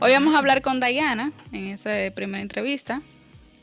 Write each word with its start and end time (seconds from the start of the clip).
Hoy 0.00 0.12
vamos 0.12 0.32
a 0.34 0.38
hablar 0.38 0.62
con 0.62 0.78
Diana 0.78 1.32
en 1.52 1.68
esta 1.68 1.90
primera 2.14 2.40
entrevista. 2.40 3.02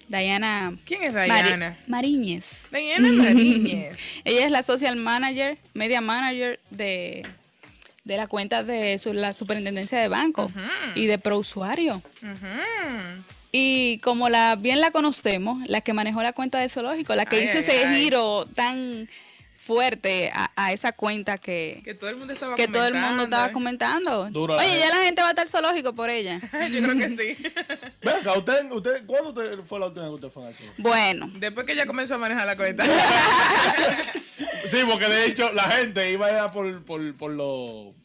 Diana. 0.09 0.75
¿Quién 0.85 1.03
es 1.03 1.13
Diana? 1.13 1.77
Mariñez. 1.87 2.45
Diana 2.71 3.09
Mariñez. 3.09 3.97
Ella 4.25 4.45
es 4.45 4.51
la 4.51 4.61
social 4.61 4.97
manager, 4.97 5.57
media 5.73 6.01
manager 6.01 6.59
de, 6.71 7.25
de 8.03 8.17
la 8.17 8.27
cuenta 8.27 8.63
de 8.63 8.99
la 9.13 9.31
superintendencia 9.31 9.97
de 9.97 10.09
banco 10.09 10.51
y 10.93 11.05
de 11.07 11.17
prousuario. 11.19 12.01
Y 13.53 13.99
como 13.99 14.27
la 14.27 14.55
bien 14.55 14.81
la 14.81 14.91
conocemos, 14.91 15.65
la 15.69 15.79
que 15.79 15.93
manejó 15.93 16.21
la 16.21 16.33
cuenta 16.33 16.59
de 16.59 16.67
zoológico, 16.67 17.15
la 17.15 17.25
que 17.25 17.45
hizo 17.45 17.59
ese 17.59 17.95
giro 17.95 18.45
tan 18.53 19.07
fuerte 19.65 20.31
a, 20.31 20.71
esa 20.71 20.91
cuenta 20.91 21.39
que, 21.39 21.81
que 21.83 21.95
todo 21.95 22.11
el 22.11 22.17
mundo 22.17 22.33
estaba 22.33 22.55
que 22.55 22.67
comentando. 22.67 22.79
Todo 22.79 22.87
el 22.87 23.09
mundo 23.09 23.23
estaba 23.23 23.51
comentando. 23.51 24.21
Oye, 24.57 24.79
ya 24.79 24.89
la 24.89 25.03
gente 25.03 25.21
va 25.23 25.29
a 25.29 25.31
estar 25.31 25.49
zoológico 25.49 25.95
por 25.95 26.11
ella. 26.11 26.39
Yo 26.71 26.83
creo 26.83 26.97
que 26.97 27.09
sí. 27.09 27.43
Venga, 28.03 28.33
usted, 28.37 28.71
usted, 28.71 29.05
¿cuándo 29.07 29.33
fue 29.65 29.79
la 29.79 29.87
última 29.87 30.03
vez 30.03 30.11
que 30.11 30.15
usted 30.15 30.29
fue 30.29 30.47
al 30.47 30.53
zoológico? 30.53 30.83
Bueno. 30.87 31.31
Después 31.39 31.65
que 31.65 31.73
ella 31.73 31.87
comenzó 31.87 32.13
a 32.13 32.17
manejar 32.19 32.45
la 32.45 32.55
cuenta. 32.55 32.85
sí, 34.67 34.77
porque 34.87 35.07
de 35.07 35.25
hecho 35.25 35.51
la 35.53 35.63
gente 35.63 36.11
iba 36.11 36.27
a 36.27 36.45
ir 36.45 36.51
por, 36.51 36.85
por, 36.85 37.17
por 37.17 37.31
los 37.31 37.95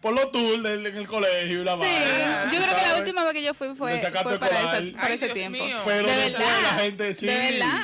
por 0.00 0.14
los 0.14 0.32
tours 0.32 0.64
en 0.64 0.84
el 0.84 1.06
colegio 1.06 1.60
y 1.60 1.64
la 1.64 1.76
sí, 1.76 2.56
Yo 2.56 2.62
creo 2.62 2.76
que 2.76 2.86
la 2.88 2.96
última 2.98 3.24
vez 3.24 3.32
que 3.34 3.42
yo 3.42 3.54
fui 3.54 3.68
fue, 3.76 4.00
fue 4.00 4.38
para, 4.38 4.78
ese, 4.78 4.92
para 4.92 5.14
ese 5.14 5.28
tiempo. 5.28 5.58
Pero 5.84 6.08
después 6.08 6.32
la 6.40 6.78
gente 6.80 7.14
sí. 7.14 7.28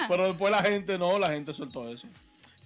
Pero 0.08 0.26
después 0.26 0.50
la 0.50 0.62
gente 0.62 0.98
no, 0.98 1.18
la 1.18 1.28
gente 1.28 1.54
soltó 1.54 1.88
eso. 1.88 2.08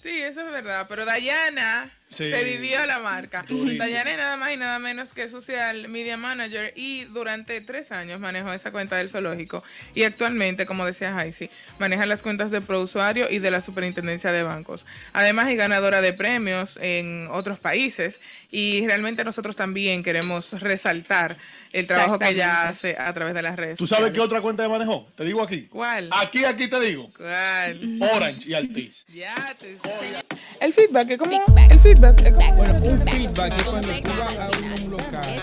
Sí, 0.03 0.21
eso 0.21 0.41
es 0.41 0.51
verdad. 0.51 0.87
Pero 0.89 1.05
Dayana 1.05 1.97
se 2.13 2.45
vivió 2.45 2.85
la 2.87 2.99
marca. 2.99 3.45
Dayana 3.49 4.11
es 4.11 4.17
nada 4.17 4.37
más 4.37 4.53
y 4.53 4.57
nada 4.57 4.79
menos 4.79 5.13
que 5.13 5.29
social 5.29 5.89
media 5.89 6.17
manager 6.17 6.73
y 6.77 7.05
durante 7.07 7.61
tres 7.61 7.93
años 7.93 8.21
manejó 8.21 8.53
esa 8.53 8.71
cuenta 8.71 8.97
del 8.97 9.11
zoológico. 9.11 9.65
Y 9.95 10.05
actualmente, 10.05 10.67
como 10.67 10.85
decía 10.85 11.13
Jaisi, 11.13 11.51
maneja 11.79 12.07
las 12.07 12.23
cuentas 12.23 12.51
de 12.51 12.61
prousuario 12.61 13.31
y 13.31 13.39
de 13.39 13.51
la 13.51 13.61
superintendencia 13.61 14.33
de 14.33 14.43
bancos. 14.43 14.85
Además, 15.13 15.49
es 15.49 15.57
ganadora 15.57 16.01
de 16.01 16.13
premios 16.13 16.79
en 16.81 17.29
otros 17.31 17.59
países. 17.59 18.21
Y 18.51 18.87
realmente 18.87 19.25
nosotros 19.25 19.57
también 19.57 20.03
queremos 20.03 20.51
resaltar 20.61 21.37
el 21.73 21.87
trabajo 21.87 22.19
que 22.19 22.29
ella 22.29 22.69
hace 22.69 22.97
a 22.99 23.13
través 23.15 23.33
de 23.35 23.43
las 23.43 23.57
redes. 23.57 23.79
¿Tú 23.79 23.87
sabes 23.87 24.13
qué 24.13 24.21
otra 24.21 24.43
cuenta 24.43 24.63
de 24.63 24.69
manejó? 24.69 25.09
Te 25.17 25.25
digo 25.25 25.43
aquí. 25.43 25.63
¿Cuál? 25.71 26.11
Aquí, 26.13 26.45
aquí 26.45 26.69
te 26.69 26.79
digo. 26.81 27.11
¿Cuál? 27.17 27.99
Orange 28.15 28.51
y 28.51 28.55
Altis. 28.55 29.07
Ya 29.09 29.55
te 29.59 29.79
sé. 29.79 30.25
El 30.61 30.73
feedback 30.73 31.11
es 31.11 31.19
como. 31.19 31.43
El 31.71 31.81
feedback 31.81 32.02
es 32.03 32.33
como. 32.33 32.55
Bueno, 32.55 32.75
un 32.83 33.01
feedback 33.03 33.57
es 33.57 33.65
cuando 33.65 33.89
tú 33.89 34.09
vas 34.19 34.39
a 34.39 34.51
un 34.85 34.91
local. 34.91 35.43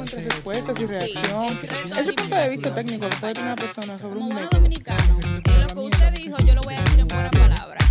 Entre 0.00 0.22
respuestas 0.22 0.80
y 0.80 0.86
reacción. 0.86 1.58
Ese 1.98 2.12
punto 2.14 2.36
de 2.36 2.48
vista 2.48 2.74
técnico 2.74 3.08
que 3.10 3.16
puede 3.16 3.34
tener 3.34 3.52
una 3.52 3.56
persona 3.56 3.98
sobre 3.98 4.18
un 4.18 4.28
método. 4.28 4.48
dominicano, 4.52 5.18
lo 5.44 5.66
que 5.66 5.80
usted 5.80 6.12
dijo, 6.12 6.38
yo 6.38 6.54
lo 6.54 6.60
voy 6.62 6.74
a 6.74 6.80
decir 6.82 7.00
en 7.00 7.08
buenas 7.08 7.32
palabras. 7.32 7.82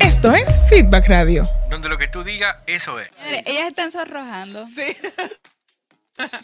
Esto 0.00 0.32
es 0.32 0.48
Feedback 0.68 1.08
Radio. 1.08 1.48
Donde 1.70 1.88
lo 1.88 1.96
que 1.96 2.08
tú 2.08 2.24
digas, 2.24 2.56
eso 2.66 2.98
es. 2.98 3.08
Ellas 3.46 3.68
están 3.68 3.92
sonrojando. 3.92 4.66
Sí. 4.66 4.96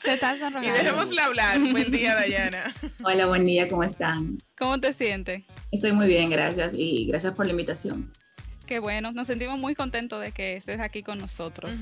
Se 0.02 0.14
están 0.14 0.38
sonrojando. 0.38 0.68
Y 0.68 0.82
dejémosle 0.82 1.20
hablar. 1.20 1.58
Buen 1.58 1.90
día, 1.90 2.14
Dayana. 2.14 2.74
Hola, 3.04 3.26
buen 3.26 3.44
día, 3.44 3.68
¿cómo 3.68 3.84
están? 3.84 4.38
¿Cómo 4.58 4.80
te 4.80 4.92
sientes? 4.92 5.42
Estoy 5.70 5.92
muy 5.92 6.06
bien, 6.06 6.30
gracias. 6.30 6.72
Y 6.74 7.06
gracias 7.06 7.34
por 7.34 7.46
la 7.46 7.52
invitación. 7.52 8.10
Qué 8.66 8.80
bueno, 8.80 9.12
nos 9.12 9.28
sentimos 9.28 9.60
muy 9.60 9.76
contentos 9.76 10.20
de 10.20 10.32
que 10.32 10.56
estés 10.56 10.80
aquí 10.80 11.04
con 11.04 11.18
nosotros. 11.18 11.76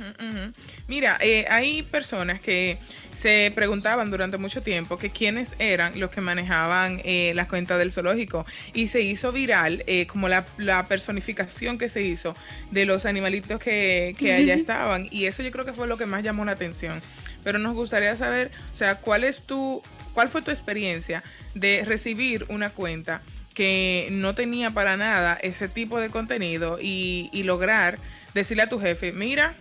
Mira, 0.86 1.16
eh, 1.20 1.46
hay 1.48 1.82
personas 1.82 2.42
que 2.42 2.76
se 3.14 3.50
preguntaban 3.54 4.10
durante 4.10 4.36
mucho 4.36 4.60
tiempo 4.60 4.98
que 4.98 5.08
quiénes 5.08 5.56
eran 5.58 5.98
los 5.98 6.10
que 6.10 6.20
manejaban 6.20 7.00
eh, 7.04 7.32
las 7.34 7.48
cuentas 7.48 7.78
del 7.78 7.90
zoológico 7.90 8.44
y 8.74 8.88
se 8.88 9.00
hizo 9.00 9.32
viral 9.32 9.82
eh, 9.86 10.06
como 10.06 10.28
la, 10.28 10.44
personificación 10.86 11.78
que 11.78 11.88
se 11.88 12.02
hizo 12.02 12.36
de 12.70 12.84
los 12.84 13.06
animalitos 13.06 13.58
que, 13.58 14.14
que 14.18 14.34
allá 14.34 14.54
estaban 14.54 15.08
y 15.10 15.24
eso 15.24 15.42
yo 15.42 15.50
creo 15.50 15.64
que 15.64 15.72
fue 15.72 15.88
lo 15.88 15.96
que 15.96 16.04
más 16.04 16.22
llamó 16.22 16.44
la 16.44 16.52
atención. 16.52 17.00
Pero 17.44 17.58
nos 17.58 17.76
gustaría 17.76 18.16
saber, 18.16 18.50
o 18.72 18.76
sea, 18.76 18.96
cuál 18.96 19.22
es 19.22 19.42
tu, 19.42 19.82
cuál 20.14 20.28
fue 20.28 20.42
tu 20.42 20.50
experiencia 20.50 21.22
de 21.54 21.84
recibir 21.86 22.46
una 22.48 22.70
cuenta 22.70 23.22
que 23.54 24.08
no 24.10 24.34
tenía 24.34 24.72
para 24.72 24.96
nada 24.96 25.38
ese 25.40 25.68
tipo 25.68 26.00
de 26.00 26.10
contenido 26.10 26.78
y, 26.80 27.30
lograr 27.44 27.98
decirle 28.34 28.64
a 28.64 28.68
tu 28.68 28.80
jefe, 28.80 29.12
mira, 29.12 29.54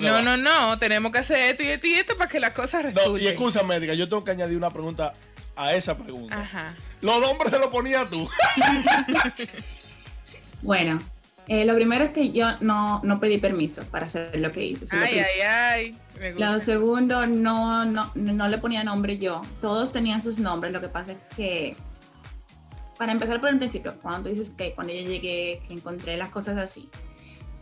no, 0.00 0.22
no, 0.22 0.36
no, 0.36 0.78
tenemos 0.78 1.12
que 1.12 1.18
hacer 1.18 1.50
esto 1.50 1.62
y 1.62 1.68
esto 1.68 1.86
y 1.86 1.94
esto 1.94 2.16
para 2.16 2.28
que 2.28 2.40
las 2.40 2.52
cosas 2.52 2.82
resulten. 2.82 3.12
No, 3.12 3.18
y 3.18 3.28
excusa 3.28 3.62
médica, 3.62 3.94
yo 3.94 4.08
tengo 4.08 4.24
que 4.24 4.32
añadir 4.32 4.56
una 4.56 4.70
pregunta 4.70 5.12
a 5.54 5.74
esa 5.74 5.96
pregunta. 5.96 6.40
Ajá. 6.40 6.74
Los 7.00 7.20
nombres 7.20 7.52
se 7.52 7.58
los 7.58 7.68
ponías 7.68 8.10
tú. 8.10 8.28
bueno, 10.62 11.00
eh, 11.48 11.64
lo 11.64 11.74
primero 11.74 12.04
es 12.04 12.10
que 12.10 12.30
yo 12.30 12.46
no, 12.60 13.00
no 13.02 13.20
pedí 13.20 13.38
permiso 13.38 13.82
para 13.84 14.04
hacer 14.04 14.38
lo 14.38 14.50
que 14.50 14.64
hice. 14.64 14.84
Ay, 14.94 15.18
ay, 15.18 15.40
ay, 16.20 16.34
Lo 16.38 16.60
segundo, 16.60 17.26
no, 17.26 17.86
no, 17.86 18.12
no 18.14 18.48
le 18.48 18.58
ponía 18.58 18.84
nombre 18.84 19.16
yo. 19.16 19.40
Todos 19.60 19.90
tenían 19.90 20.20
sus 20.20 20.38
nombres. 20.38 20.74
Lo 20.74 20.82
que 20.82 20.88
pasa 20.88 21.12
es 21.12 21.18
que 21.34 21.76
para 22.98 23.12
empezar 23.12 23.40
por 23.40 23.48
el 23.48 23.58
principio, 23.58 23.94
cuando 24.02 24.24
tú 24.24 24.28
dices 24.28 24.50
que 24.50 24.74
cuando 24.74 24.92
yo 24.92 25.00
llegué, 25.00 25.62
que 25.66 25.72
encontré 25.72 26.18
las 26.18 26.28
cosas 26.28 26.58
así, 26.58 26.90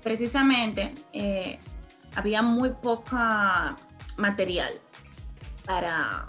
precisamente 0.03 0.93
eh, 1.13 1.59
había 2.17 2.43
muy 2.43 2.71
poca 2.71 3.77
material 4.17 4.73
para 5.65 6.27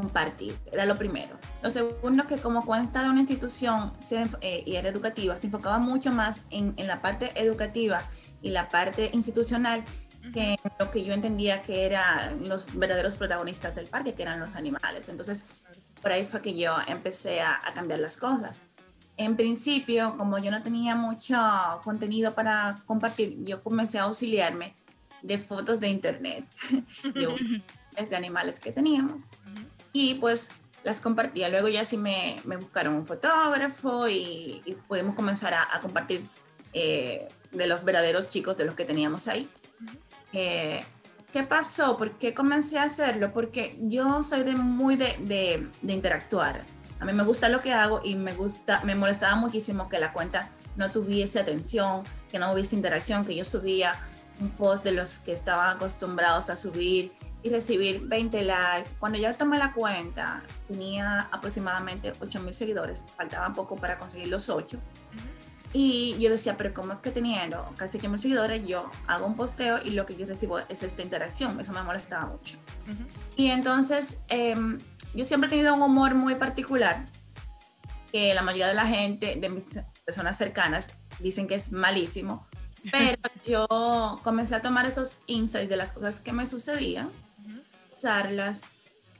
compartir, 0.00 0.58
era 0.72 0.84
lo 0.86 0.96
primero. 0.96 1.36
Lo 1.62 1.70
segundo, 1.70 2.26
que 2.26 2.38
como 2.38 2.64
cuenta 2.64 3.02
de 3.02 3.10
una 3.10 3.20
institución 3.20 3.92
eh, 4.40 4.62
y 4.66 4.76
era 4.76 4.88
educativa, 4.88 5.36
se 5.36 5.46
enfocaba 5.46 5.78
mucho 5.78 6.10
más 6.12 6.42
en, 6.50 6.74
en, 6.76 6.86
la 6.86 7.02
parte 7.02 7.30
educativa 7.34 8.02
y 8.40 8.50
la 8.50 8.68
parte 8.68 9.10
institucional 9.12 9.84
que 10.32 10.56
lo 10.78 10.90
que 10.90 11.02
yo 11.02 11.12
entendía 11.12 11.62
que 11.62 11.86
eran 11.86 12.48
los 12.48 12.74
verdaderos 12.78 13.16
protagonistas 13.16 13.74
del 13.74 13.86
parque, 13.86 14.14
que 14.14 14.22
eran 14.22 14.38
los 14.38 14.54
animales. 14.54 15.08
Entonces, 15.08 15.46
por 16.00 16.12
ahí 16.12 16.24
fue 16.24 16.40
que 16.40 16.54
yo 16.54 16.76
empecé 16.86 17.40
a, 17.40 17.58
cambiar 17.74 18.00
las 18.00 18.16
cosas. 18.16 18.62
En 19.16 19.36
principio, 19.36 20.14
como 20.16 20.38
yo 20.38 20.50
no 20.50 20.62
tenía 20.62 20.94
mucho 20.94 21.36
contenido 21.84 22.34
para 22.34 22.76
compartir, 22.86 23.36
yo 23.44 23.62
comencé 23.62 23.98
a 23.98 24.04
auxiliarme 24.04 24.74
de 25.22 25.38
fotos 25.38 25.80
de 25.80 25.88
internet, 25.88 26.46
de, 27.14 28.16
animales 28.16 28.58
que 28.60 28.72
teníamos, 28.72 29.24
y 29.92 30.14
pues 30.14 30.50
las 30.84 31.00
compartía. 31.00 31.48
Luego 31.48 31.68
ya 31.68 31.84
sí 31.84 31.96
me, 31.96 32.36
me 32.44 32.56
buscaron 32.56 32.94
un 32.94 33.06
fotógrafo 33.06 34.08
y, 34.08 34.76
pudimos 34.88 35.14
comenzar 35.14 35.54
a, 35.54 35.78
compartir 35.80 36.24
eh, 36.72 37.28
de 37.52 37.66
los 37.66 37.84
verdaderos 37.84 38.28
chicos 38.28 38.56
de 38.56 38.64
los 38.64 38.74
que 38.74 38.84
teníamos 38.84 39.28
ahí. 39.28 39.48
¿Qué 41.32 41.44
pasó? 41.44 41.96
¿Por 41.96 42.18
qué 42.18 42.34
comencé 42.34 42.78
a 42.78 42.84
hacerlo? 42.84 43.32
Porque 43.32 43.76
yo 43.80 44.20
soy 44.22 44.42
de 44.42 44.56
muy 44.56 44.96
de, 44.96 45.16
de, 45.80 45.92
interactuar. 45.92 46.64
A 46.98 47.04
mí 47.04 47.12
me 47.12 47.22
gusta 47.22 47.48
lo 47.48 47.60
que 47.60 47.72
hago 47.72 48.00
y 48.02 48.16
me 48.16 48.34
gusta, 48.34 48.80
me 48.84 48.96
molestaba 48.96 49.36
muchísimo 49.36 49.88
que 49.88 50.00
la 50.00 50.12
cuenta 50.12 50.50
no 50.76 50.90
tuviese 50.90 51.38
atención, 51.38 52.02
que 52.30 52.40
no 52.40 52.52
hubiese 52.52 52.74
interacción, 52.74 53.24
que 53.24 53.36
yo 53.36 53.44
subía 53.44 53.94
un 54.40 54.50
post 54.50 54.82
de 54.82 54.90
los 54.90 55.20
que 55.20 55.32
estaban 55.32 55.76
acostumbrados 55.76 56.50
a 56.50 56.56
subir 56.56 57.12
y 57.42 57.50
recibir 57.50 58.02
20 58.06 58.42
likes. 58.44 58.90
Cuando 58.98 59.18
yo 59.18 59.32
tomé 59.34 59.58
la 59.58 59.72
cuenta, 59.72 60.42
tenía 60.68 61.28
aproximadamente 61.32 62.12
8 62.20 62.40
mil 62.40 62.54
seguidores, 62.54 63.04
faltaban 63.16 63.52
poco 63.52 63.76
para 63.76 63.98
conseguir 63.98 64.28
los 64.28 64.48
8. 64.48 64.78
Y 65.72 66.16
yo 66.18 66.30
decía, 66.30 66.56
pero 66.56 66.74
¿cómo 66.74 66.94
es 66.94 66.98
que 66.98 67.10
teniendo 67.10 67.72
casi 67.76 67.98
8 67.98 68.10
mil 68.10 68.18
seguidores, 68.18 68.66
yo 68.66 68.90
hago 69.06 69.26
un 69.26 69.36
posteo 69.36 69.80
y 69.82 69.90
lo 69.90 70.04
que 70.04 70.16
yo 70.16 70.26
recibo 70.26 70.58
es 70.68 70.82
esta 70.82 71.02
interacción? 71.02 71.58
Eso 71.60 71.72
me 71.72 71.82
molestaba 71.82 72.26
mucho. 72.26 72.56
Y 73.36 73.46
entonces, 73.50 74.18
em, 74.28 74.78
yo 75.14 75.24
siempre 75.24 75.46
he 75.46 75.50
tenido 75.50 75.74
un 75.74 75.82
humor 75.82 76.14
muy 76.14 76.34
particular, 76.34 77.06
que 78.10 78.34
la 78.34 78.42
mayoría 78.42 78.66
de 78.66 78.74
la 78.74 78.86
gente, 78.86 79.36
de 79.36 79.48
mis 79.48 79.78
personas 80.04 80.36
cercanas, 80.36 80.90
dicen 81.20 81.46
que 81.46 81.54
es 81.54 81.70
malísimo, 81.70 82.48
pero 82.90 83.18
yo 83.44 83.66
comencé 84.24 84.56
a 84.56 84.62
tomar 84.62 84.86
esos 84.86 85.20
insights 85.26 85.68
de 85.68 85.76
las 85.76 85.92
cosas 85.92 86.20
que 86.20 86.32
me 86.32 86.46
sucedían, 86.46 87.10
usarlas 87.90 88.62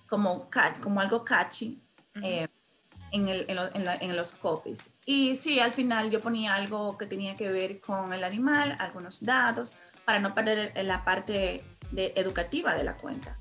como, 0.06 0.48
como 0.82 1.00
algo 1.00 1.24
catchy 1.24 1.80
en, 2.14 3.28
el, 3.28 3.46
en, 3.48 4.16
los 4.16 4.32
copies. 4.32 4.90
Y 5.06 5.36
sí, 5.36 5.60
al 5.60 5.72
final 5.72 6.10
yo 6.10 6.20
ponía 6.20 6.54
algo 6.54 6.96
que 6.96 7.06
tenía 7.06 7.34
que 7.34 7.50
ver 7.50 7.80
con 7.80 8.12
el 8.12 8.24
animal, 8.24 8.76
algunos 8.78 9.24
datos, 9.24 9.76
para 10.04 10.18
no 10.18 10.34
perder 10.34 10.72
la 10.84 11.04
parte 11.04 11.64
de, 11.90 12.12
educativa 12.16 12.74
de 12.74 12.84
la 12.84 12.96
cuenta. 12.96 13.38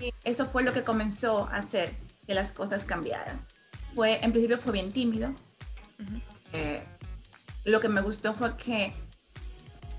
Y 0.00 0.14
eso 0.24 0.46
fue 0.46 0.62
lo 0.62 0.72
que 0.72 0.84
comenzó 0.84 1.46
a 1.46 1.56
hacer 1.56 1.94
que 2.26 2.34
las 2.34 2.52
cosas 2.52 2.84
cambiaran. 2.84 3.44
fue, 3.94 4.24
en 4.24 4.30
principio 4.32 4.56
fue 4.56 4.72
bien 4.72 4.92
tímido. 4.92 5.34
Eh, 6.52 6.82
lo 7.64 7.80
que 7.80 7.88
me 7.88 8.00
gustó 8.02 8.34
fue 8.34 8.56
que 8.56 8.92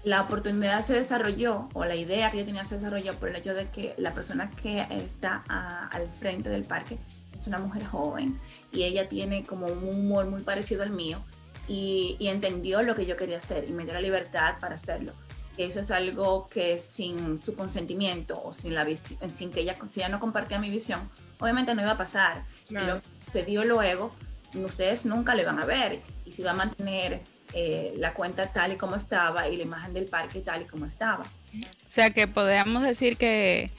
la 0.03 0.21
oportunidad 0.21 0.81
se 0.81 0.93
desarrolló, 0.93 1.69
o 1.73 1.85
la 1.85 1.95
idea 1.95 2.29
que 2.29 2.37
yo 2.39 2.45
tenía 2.45 2.65
se 2.65 2.75
desarrolló 2.75 3.13
por 3.15 3.29
el 3.29 3.35
hecho 3.37 3.53
de 3.53 3.69
que 3.69 3.93
la 3.97 4.13
persona 4.13 4.51
que 4.51 4.85
está 4.89 5.43
a- 5.47 5.87
al 5.87 6.09
frente 6.11 6.49
del 6.49 6.65
parque 6.65 6.97
es 7.33 7.47
una 7.47 7.57
mujer 7.57 7.85
joven 7.85 8.37
y 8.71 8.83
ella 8.83 9.07
tiene 9.07 9.43
como 9.43 9.67
un 9.67 9.83
humor 9.87 10.25
muy 10.27 10.41
parecido 10.41 10.83
al 10.83 10.91
mío 10.91 11.23
y, 11.67 12.17
y 12.19 12.27
entendió 12.27 12.81
lo 12.81 12.95
que 12.95 13.05
yo 13.05 13.15
quería 13.15 13.37
hacer 13.37 13.65
y 13.67 13.71
me 13.71 13.85
dio 13.85 13.93
la 13.93 14.01
libertad 14.01 14.55
para 14.59 14.75
hacerlo. 14.75 15.13
Eso 15.57 15.79
es 15.79 15.91
algo 15.91 16.47
que 16.47 16.77
sin 16.79 17.37
su 17.37 17.55
consentimiento 17.55 18.41
o 18.43 18.51
sin, 18.51 18.73
la 18.75 18.85
sin 19.29 19.51
que 19.51 19.61
ella, 19.61 19.75
si 19.87 19.99
ella 20.01 20.09
no 20.09 20.19
compartía 20.19 20.59
mi 20.59 20.69
visión, 20.69 21.09
obviamente 21.39 21.73
no 21.75 21.81
iba 21.81 21.91
a 21.91 21.97
pasar. 21.97 22.43
Y 22.65 22.69
Claro. 22.69 22.95
lo 22.95 23.01
que 23.01 23.07
sucedió 23.27 23.63
luego, 23.63 24.11
ustedes 24.55 25.05
nunca 25.05 25.33
le 25.35 25.45
van 25.45 25.59
a 25.59 25.65
ver 25.65 26.01
y 26.25 26.31
si 26.33 26.43
va 26.43 26.51
a 26.51 26.55
mantener 26.55 27.21
eh, 27.53 27.93
la 27.97 28.13
cuenta 28.13 28.51
tal 28.51 28.73
y 28.73 28.75
como 28.77 28.95
estaba 28.95 29.47
y 29.49 29.57
la 29.57 29.63
imagen 29.63 29.93
del 29.93 30.05
parque 30.05 30.39
tal 30.41 30.63
y 30.63 30.65
como 30.65 30.85
estaba. 30.85 31.23
O 31.23 31.89
sea 31.91 32.09
que 32.09 32.27
podríamos 32.27 32.83
decir 32.83 33.17
que 33.17 33.69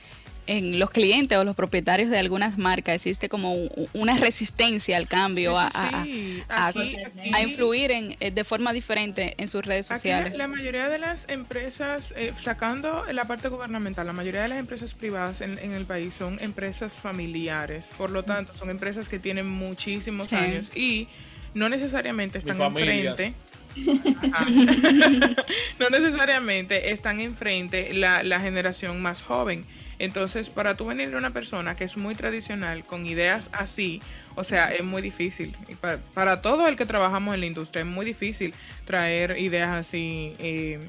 en 0.47 0.79
los 0.79 0.91
clientes 0.91 1.39
o 1.39 1.43
los 1.43 1.57
propietarios 1.57 2.11
de 2.11 2.19
algunas 2.19 2.59
marcas 2.59 2.97
existe 2.97 3.31
como 3.31 3.55
un- 3.55 3.89
una 3.95 4.15
resistencia 4.19 4.99
al 4.99 5.09
cambio, 5.09 5.59
a, 5.59 5.69
a- 5.73 6.05
Sí, 6.05 6.43
a- 6.51 6.67
aquí- 6.67 6.97
a- 6.97 7.07
aquí- 7.09 7.31
a 7.35 7.41
influir 7.41 7.91
en, 7.91 8.17
eh, 8.21 8.31
de 8.31 8.45
forma 8.45 8.75
diferente 8.75 9.35
en 9.39 9.49
sus 9.49 9.65
redes 9.65 9.91
Aquí 9.91 10.01
sociales. 10.01 10.37
la 10.37 10.47
mayoría 10.47 10.91
de 10.91 10.99
las 10.99 11.27
empresas, 11.31 12.13
eh, 12.15 12.33
sacando 12.43 13.07
la 13.11 13.25
parte 13.25 13.49
gubernamental, 13.49 14.07
la 14.07 14.13
mayoría 14.13 14.43
de 14.43 14.49
las 14.49 14.59
empresas 14.59 14.93
privadas 14.95 15.41
en, 15.41 15.59
en 15.61 15.73
el 15.73 15.87
país 15.87 16.15
son 16.15 16.39
empresas 16.43 16.93
familiares. 16.93 17.87
Por 17.97 18.11
lo 18.11 18.23
tanto, 18.23 18.55
son 18.55 18.69
empresas 18.69 19.09
que 19.09 19.19
tienen 19.19 19.49
muchísimos 19.49 20.29
Sí. 20.29 20.37
años 20.37 20.77
y 20.77 21.09
no 21.55 21.71
necesariamente 21.71 22.37
están 22.37 22.59
familias. 22.59 23.19
enfrente. 23.19 23.35
No 25.79 25.91
necesariamente 25.91 26.91
están 26.93 27.21
enfrente 27.21 27.93
la, 27.95 28.23
la 28.23 28.41
generación 28.41 29.03
más 29.03 29.23
joven. 29.23 29.67
Entonces, 29.99 30.51
para 30.51 30.77
tú 30.77 30.87
venir 30.87 31.11
de 31.11 31.17
una 31.17 31.31
persona 31.31 31.75
que 31.75 31.85
es 31.85 31.97
muy 31.97 32.15
tradicional, 32.15 32.85
con 32.85 33.07
ideas 33.07 33.49
así, 33.53 34.03
o 34.35 34.45
sea, 34.45 34.73
es 34.75 34.83
muy 34.83 35.03
difícil. 35.03 35.55
Y 35.69 35.75
para, 35.75 35.99
para 36.15 36.41
todo 36.41 36.67
el 36.67 36.77
que 36.77 36.87
trabajamos 36.87 37.35
en 37.35 37.41
la 37.41 37.47
industria, 37.47 37.83
es 37.83 37.87
muy 37.89 38.05
difícil 38.05 38.55
traer 38.85 39.39
ideas 39.39 39.71
así, 39.71 40.33
eh, 40.39 40.81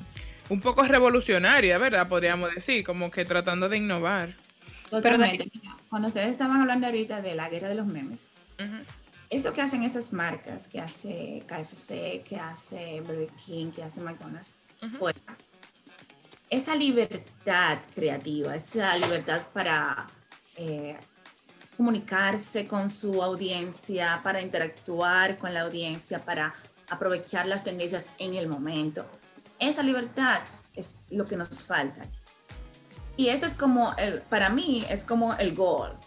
un 0.50 0.60
poco 0.60 0.84
revolucionarias, 0.84 1.80
¿verdad? 1.80 2.08
Podríamos 2.08 2.54
decir, 2.54 2.84
como 2.84 3.12
que 3.12 3.26
tratando 3.26 3.70
de 3.70 3.78
innovar. 3.78 4.34
Totalmente. 4.90 5.50
Mira, 5.54 5.76
Cuando 5.90 6.08
ustedes 6.08 6.30
estaban 6.30 6.62
hablando 6.62 6.88
ahorita 6.88 7.22
de 7.22 7.36
la 7.36 7.50
guerra 7.50 7.70
de 7.70 7.76
los 7.76 7.88
memes. 7.88 8.30
Eso 9.30 9.54
que 9.54 9.62
hacen 9.62 9.84
esas 9.84 10.14
marcas, 10.14 10.68
que 10.68 10.80
hace 10.80 11.44
KFC, 11.48 12.24
que 12.24 12.38
hace 12.38 13.02
Burger 13.02 13.30
King, 13.46 13.72
que 13.72 13.84
hace 13.84 14.02
McDonald's, 14.02 14.56
Ujú. 14.82 14.98
pues, 15.00 15.16
esa 16.50 16.76
libertad 16.76 17.80
creativa, 17.94 18.56
esa 18.56 18.96
libertad 18.98 19.42
para 19.54 20.06
eh, 20.58 20.96
comunicarse 21.76 22.68
con 22.68 22.90
su 22.90 23.22
audiencia, 23.22 24.22
para 24.24 24.42
interactuar 24.42 25.38
con 25.38 25.54
la 25.54 25.62
audiencia, 25.62 26.20
para 26.20 26.54
aprovechar 26.90 27.48
las 27.48 27.64
tendencias 27.64 28.12
en 28.20 28.36
el 28.36 28.48
momento. 28.48 29.06
Esa 29.60 29.82
libertad 29.84 30.42
es 30.76 31.00
lo 31.10 31.26
que 31.26 31.36
nos 31.36 31.66
falta. 31.66 32.04
aquí. 32.04 32.20
Y 33.18 33.30
eso 33.30 33.46
es 33.46 33.54
como, 33.54 33.94
el, 33.98 34.22
para 34.22 34.50
mí, 34.50 34.86
es 34.90 35.04
como 35.04 35.34
el 35.36 35.56
goal. 35.56 35.98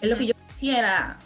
Es 0.00 0.08
lo 0.08 0.16
que 0.16 0.26
yo 0.26 0.34
quisiera, 0.54 1.18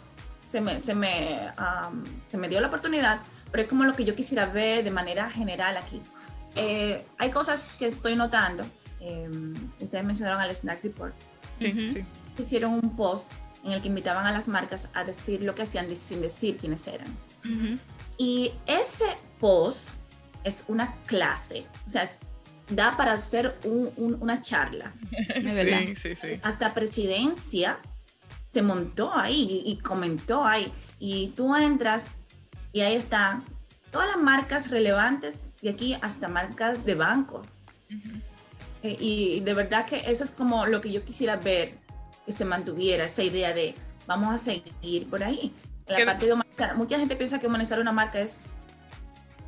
se 0.51 0.59
me, 0.61 0.79
se, 0.81 0.93
me, 0.95 1.39
um, 1.57 2.03
se 2.27 2.37
me 2.37 2.49
dio 2.49 2.59
la 2.59 2.67
oportunidad, 2.67 3.21
pero 3.51 3.63
es 3.63 3.69
como 3.69 3.85
lo 3.85 3.93
que 3.95 4.03
yo 4.03 4.15
quisiera 4.15 4.45
ver 4.45 4.83
de 4.83 4.91
manera 4.91 5.29
general 5.29 5.77
aquí. 5.77 6.01
Eh, 6.55 7.05
hay 7.17 7.29
cosas 7.31 7.73
que 7.79 7.85
estoy 7.87 8.15
notando. 8.15 8.65
eh, 8.99 9.27
ustedes 9.79 10.03
mencionaron 10.03 10.41
al 10.41 10.53
Snack 10.53 10.83
Report. 10.83 11.15
Sí, 11.59 11.67
Ujú. 11.69 11.93
sí. 11.93 12.03
Hicieron 12.43 12.73
un 12.73 12.95
post 12.95 13.31
en 13.63 13.71
el 13.71 13.81
que 13.81 13.87
invitaban 13.87 14.25
a 14.27 14.31
las 14.31 14.47
marcas 14.47 14.89
a 14.93 15.03
decir 15.03 15.43
lo 15.43 15.55
que 15.55 15.63
hacían 15.63 15.95
sin 15.95 16.21
decir 16.21 16.57
quiénes 16.57 16.85
eran. 16.87 17.07
Ujú. 17.45 17.79
Y 18.17 18.51
ese 18.67 19.05
post 19.39 19.95
es 20.43 20.65
una 20.67 20.93
clase, 21.07 21.65
o 21.85 21.89
sea, 21.89 22.03
es- 22.03 22.27
da 22.69 22.95
para 22.97 23.13
hacer 23.13 23.57
un- 23.63 23.91
un- 23.97 24.17
una 24.21 24.39
charla. 24.41 24.93
Sí, 25.95 25.95
sí, 25.95 26.15
sí. 26.21 26.39
Hasta 26.43 26.73
presidencia 26.73 27.79
se 28.51 28.61
montó 28.61 29.13
ahí 29.13 29.63
y, 29.65 29.71
y 29.71 29.77
comentó 29.77 30.43
ahí. 30.43 30.71
Y 30.99 31.27
tú 31.29 31.55
entras 31.55 32.11
y 32.73 32.81
ahí 32.81 32.95
están 32.95 33.43
todas 33.91 34.09
las 34.09 34.21
marcas 34.21 34.69
relevantes 34.69 35.45
y 35.61 35.69
aquí 35.69 35.97
hasta 36.01 36.27
marcas 36.27 36.85
de 36.85 36.95
banco. 36.95 37.41
Eh, 38.83 38.97
y 38.99 39.39
de 39.41 39.53
verdad 39.53 39.85
que 39.85 40.03
eso 40.05 40.23
es 40.23 40.31
como 40.31 40.65
lo 40.65 40.81
que 40.81 40.91
yo 40.91 41.03
quisiera 41.05 41.37
ver 41.37 41.75
que 42.25 42.31
se 42.31 42.45
mantuviera, 42.45 43.05
esa 43.05 43.23
idea 43.23 43.53
de 43.53 43.75
vamos 44.05 44.33
a 44.33 44.37
seguir 44.37 45.09
por 45.09 45.23
ahí. 45.23 45.53
En 45.87 45.99
la 45.99 46.05
parte 46.05 46.25
de 46.25 46.33
humanizar, 46.33 46.75
mucha 46.75 46.97
gente 46.97 47.15
piensa 47.15 47.39
que 47.39 47.47
humanizar 47.47 47.79
una 47.79 47.91
marca 47.91 48.19
es 48.19 48.39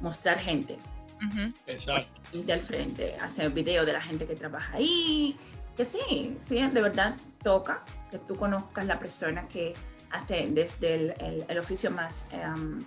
mostrar 0.01 0.37
gente, 0.39 0.77
Ujú. 1.25 1.53
Exacto. 1.67 2.09
gente 2.31 2.51
al 2.51 2.61
frente, 2.61 3.15
hacer 3.21 3.49
video 3.51 3.85
de 3.85 3.93
la 3.93 4.01
gente 4.01 4.25
que 4.27 4.35
trabaja 4.35 4.75
ahí, 4.75 5.35
que 5.77 5.85
sí, 5.85 6.35
sí, 6.39 6.55
de 6.67 6.81
verdad 6.81 7.15
toca 7.41 7.83
que 8.13 8.19
tú 8.19 8.35
conozcas 8.35 8.85
la 8.85 8.99
persona 8.99 9.47
que 9.47 9.73
hace 10.11 10.47
desde 10.51 10.95
el, 10.95 11.13
el- 11.19 11.45
el 11.47 11.57
oficio 11.59 11.89
más 11.91 12.27
em, 12.31 12.79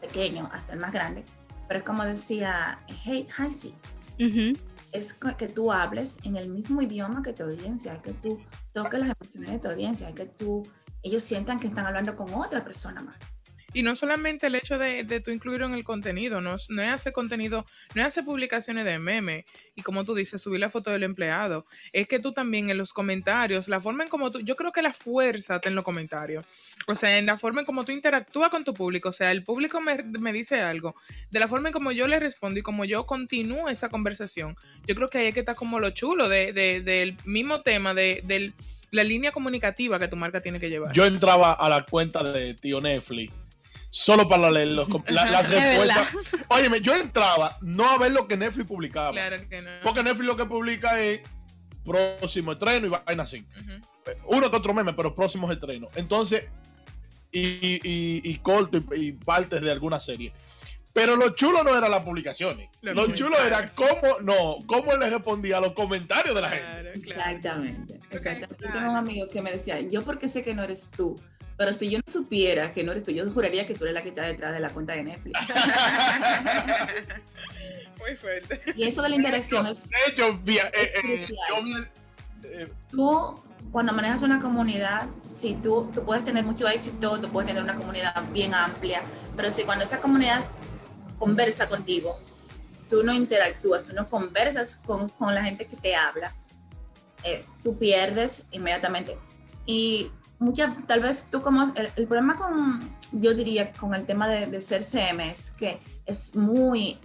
pequeño 0.00 0.48
hasta 0.52 0.72
el 0.72 0.80
más 0.80 0.92
grande. 0.92 1.24
Pero 1.68 1.78
es 1.78 1.84
como 1.84 2.04
decía 2.04 2.80
hey, 3.04 3.28
Heisi, 3.38 3.74
Ujú. 4.18 4.58
es 4.92 5.14
co- 5.14 5.36
que 5.36 5.48
tú 5.48 5.70
hables 5.72 6.16
en 6.22 6.36
el 6.36 6.48
mismo 6.50 6.80
idioma 6.82 7.22
que 7.22 7.32
tu 7.32 7.44
audiencia, 7.44 8.00
que 8.02 8.12
tú 8.14 8.40
toques 8.72 9.00
las 9.00 9.14
emociones 9.20 9.50
de 9.52 9.58
tu 9.58 9.68
audiencia, 9.68 10.14
que 10.14 10.26
tú, 10.26 10.62
ellos 11.02 11.22
sientan 11.22 11.58
que 11.58 11.66
están 11.68 11.86
hablando 11.86 12.16
con 12.16 12.32
otra 12.34 12.64
persona 12.64 13.02
más. 13.02 13.16
Y 13.74 13.82
no 13.82 13.96
solamente 13.96 14.46
el 14.48 14.54
hecho 14.54 14.76
de, 14.78 15.02
de 15.04 15.20
tú 15.20 15.30
incluirlo 15.30 15.64
en 15.66 15.72
el 15.72 15.82
contenido, 15.84 16.40
no, 16.42 16.56
no 16.68 16.82
es 16.82 16.88
hacer 16.90 17.12
contenido, 17.12 17.64
no 17.94 18.02
es 18.02 18.08
hacer 18.08 18.24
publicaciones 18.24 18.84
de 18.84 18.98
meme 18.98 19.46
y 19.74 19.82
como 19.82 20.04
tú 20.04 20.14
dices, 20.14 20.42
subir 20.42 20.60
la 20.60 20.68
foto 20.68 20.90
del 20.90 21.04
empleado, 21.04 21.64
es 21.92 22.06
que 22.06 22.18
tú 22.18 22.32
también 22.32 22.68
en 22.68 22.76
los 22.76 22.92
comentarios, 22.92 23.68
la 23.68 23.80
forma 23.80 24.04
en 24.04 24.10
como 24.10 24.30
tú, 24.30 24.40
yo 24.40 24.56
creo 24.56 24.72
que 24.72 24.82
la 24.82 24.92
fuerza 24.92 25.56
está 25.56 25.70
en 25.70 25.74
los 25.74 25.84
comentarios, 25.84 26.44
o 26.86 26.94
sea, 26.96 27.18
en 27.18 27.24
la 27.24 27.38
forma 27.38 27.60
en 27.60 27.66
como 27.66 27.84
tú 27.84 27.92
interactúas 27.92 28.50
con 28.50 28.62
tu 28.64 28.74
público, 28.74 29.08
o 29.08 29.12
sea, 29.12 29.30
el 29.32 29.42
público 29.42 29.80
me, 29.80 30.02
me 30.02 30.32
dice 30.34 30.60
algo, 30.60 30.94
de 31.30 31.40
la 31.40 31.48
forma 31.48 31.70
en 31.70 31.72
como 31.72 31.92
yo 31.92 32.06
le 32.06 32.20
respondo 32.20 32.60
y 32.60 32.62
como 32.62 32.84
yo 32.84 33.06
continúo 33.06 33.70
esa 33.70 33.88
conversación, 33.88 34.54
yo 34.86 34.94
creo 34.94 35.08
que 35.08 35.18
ahí 35.18 35.26
es 35.28 35.34
que 35.34 35.40
está 35.40 35.54
como 35.54 35.80
lo 35.80 35.90
chulo 35.90 36.28
de, 36.28 36.52
de- 36.52 36.82
del 36.82 37.16
mismo 37.24 37.62
tema, 37.62 37.94
de, 37.94 38.20
de 38.24 38.52
la 38.90 39.04
línea 39.04 39.32
comunicativa 39.32 39.98
que 39.98 40.08
tu 40.08 40.16
marca 40.16 40.42
tiene 40.42 40.60
que 40.60 40.68
llevar. 40.68 40.92
Yo 40.92 41.06
entraba 41.06 41.54
a 41.54 41.68
la 41.70 41.84
cuenta 41.86 42.22
de 42.32 42.52
tío 42.52 42.82
Netflix 42.82 43.32
solo 43.94 44.26
para 44.26 44.50
leer 44.50 44.68
los 44.68 44.88
com- 44.88 45.04
la- 45.06 45.30
las 45.30 45.44
Es 45.52 45.78
respuestas. 45.78 46.42
Óyeme, 46.48 46.80
yo 46.80 46.94
entraba 46.94 47.58
no 47.60 47.90
a 47.90 47.98
ver 47.98 48.12
lo 48.12 48.26
que 48.26 48.36
Netflix 48.38 48.66
publicaba. 48.66 49.12
Claro 49.12 49.36
que 49.48 49.60
no. 49.60 49.70
Porque 49.82 50.02
Netflix 50.02 50.26
lo 50.26 50.36
que 50.36 50.46
publica 50.46 50.98
es 51.02 51.20
próximo 51.84 52.52
estreno 52.52 52.86
y 52.86 52.90
vaina 52.90 53.22
así. 53.24 53.44
Uno 54.26 54.50
que 54.50 54.56
otro 54.56 54.72
meme, 54.72 54.92
pero 54.94 55.14
próximos 55.14 55.50
estrenos. 55.50 55.90
Entonces, 55.96 56.44
y, 57.30 57.40
y, 57.40 58.20
y 58.24 58.36
corto 58.38 58.78
y, 58.94 59.06
y 59.08 59.12
partes 59.12 59.60
de 59.60 59.70
alguna 59.70 60.00
serie. 60.00 60.32
Pero 60.94 61.16
lo 61.16 61.30
chulo 61.30 61.64
no 61.64 61.76
era 61.76 61.88
las 61.88 62.02
publicaciones. 62.02 62.68
Los 62.82 62.94
Lo 62.94 63.14
chulo 63.14 63.36
era 63.42 63.72
cómo, 63.74 64.20
no, 64.22 64.58
cómo 64.66 64.94
le 64.96 65.08
respondía 65.08 65.56
a 65.56 65.60
los 65.60 65.72
comentarios 65.72 66.34
de 66.34 66.40
la 66.42 66.48
gente. 66.50 66.66
Claro. 66.66 66.90
Exactamente. 66.90 68.00
exactamente. 68.10 68.48
Yo 68.50 68.56
Claro. 68.66 68.78
tengo 68.78 68.90
un 68.92 68.96
amigo 68.98 69.26
que 69.28 69.40
me 69.40 69.52
decía, 69.52 69.80
yo 69.80 70.02
porque 70.02 70.28
sé 70.28 70.42
que 70.42 70.54
no 70.54 70.62
eres 70.62 70.90
tú, 70.90 71.18
pero 71.56 71.72
si 71.72 71.90
yo 71.90 71.98
no 71.98 72.04
supiera 72.12 72.72
que 72.72 72.82
no 72.82 72.92
eres 72.92 73.04
tú, 73.04 73.10
yo 73.12 73.28
juraría 73.30 73.64
que 73.66 73.74
tú 73.74 73.84
eres 73.84 73.94
la 73.94 74.02
que 74.02 74.08
está 74.10 74.22
detrás 74.22 74.52
de 74.52 74.60
la 74.60 74.70
cuenta 74.70 74.94
de 74.94 75.02
Netflix. 75.04 75.38
Muy 77.98 78.16
fuerte. 78.16 78.60
Y 78.76 78.88
eso 78.88 79.02
de 79.02 79.08
la 79.10 79.16
interacción 79.16 79.66
es 79.66 79.88
De 79.88 79.96
hecho, 80.08 80.38
vi- 80.42 80.58
eh, 80.58 80.70
eh, 80.74 81.26
eh, 82.44 82.72
tú, 82.90 83.40
cuando 83.70 83.92
manejas 83.92 84.22
una 84.22 84.40
comunidad, 84.40 85.06
si 85.22 85.54
tú, 85.54 85.88
tú 85.94 86.04
puedes 86.04 86.24
tener 86.24 86.44
mucho 86.44 86.68
éxito, 86.68 87.20
tú 87.20 87.28
puedes 87.28 87.48
tener 87.48 87.62
una 87.62 87.74
comunidad 87.76 88.14
bien 88.32 88.54
amplia, 88.54 89.02
pero 89.36 89.50
si 89.50 89.62
cuando 89.62 89.84
esa 89.84 90.00
comunidad 90.00 90.42
conversa 91.18 91.68
contigo, 91.68 92.18
tú 92.88 93.04
no 93.04 93.14
interactúas, 93.14 93.84
tú 93.84 93.94
no 93.94 94.06
conversas 94.08 94.76
con, 94.76 95.08
con 95.10 95.32
la 95.34 95.44
gente 95.44 95.66
que 95.66 95.76
te 95.76 95.94
habla, 95.94 96.32
eh, 97.22 97.44
tú 97.62 97.78
pierdes 97.78 98.46
inmediatamente. 98.50 99.16
Y 99.64 100.10
muchas, 100.42 100.74
tal 100.86 101.00
vez 101.00 101.28
tú 101.30 101.40
como, 101.40 101.72
el, 101.74 101.90
el 101.96 102.06
problema 102.06 102.36
con, 102.36 102.88
yo 103.12 103.32
diría, 103.34 103.72
con 103.72 103.94
el 103.94 104.04
tema 104.04 104.28
de, 104.28 104.46
de 104.46 104.60
ser 104.60 104.82
CM 104.82 105.30
es 105.30 105.50
que 105.52 105.78
es 106.06 106.34
muy... 106.36 106.98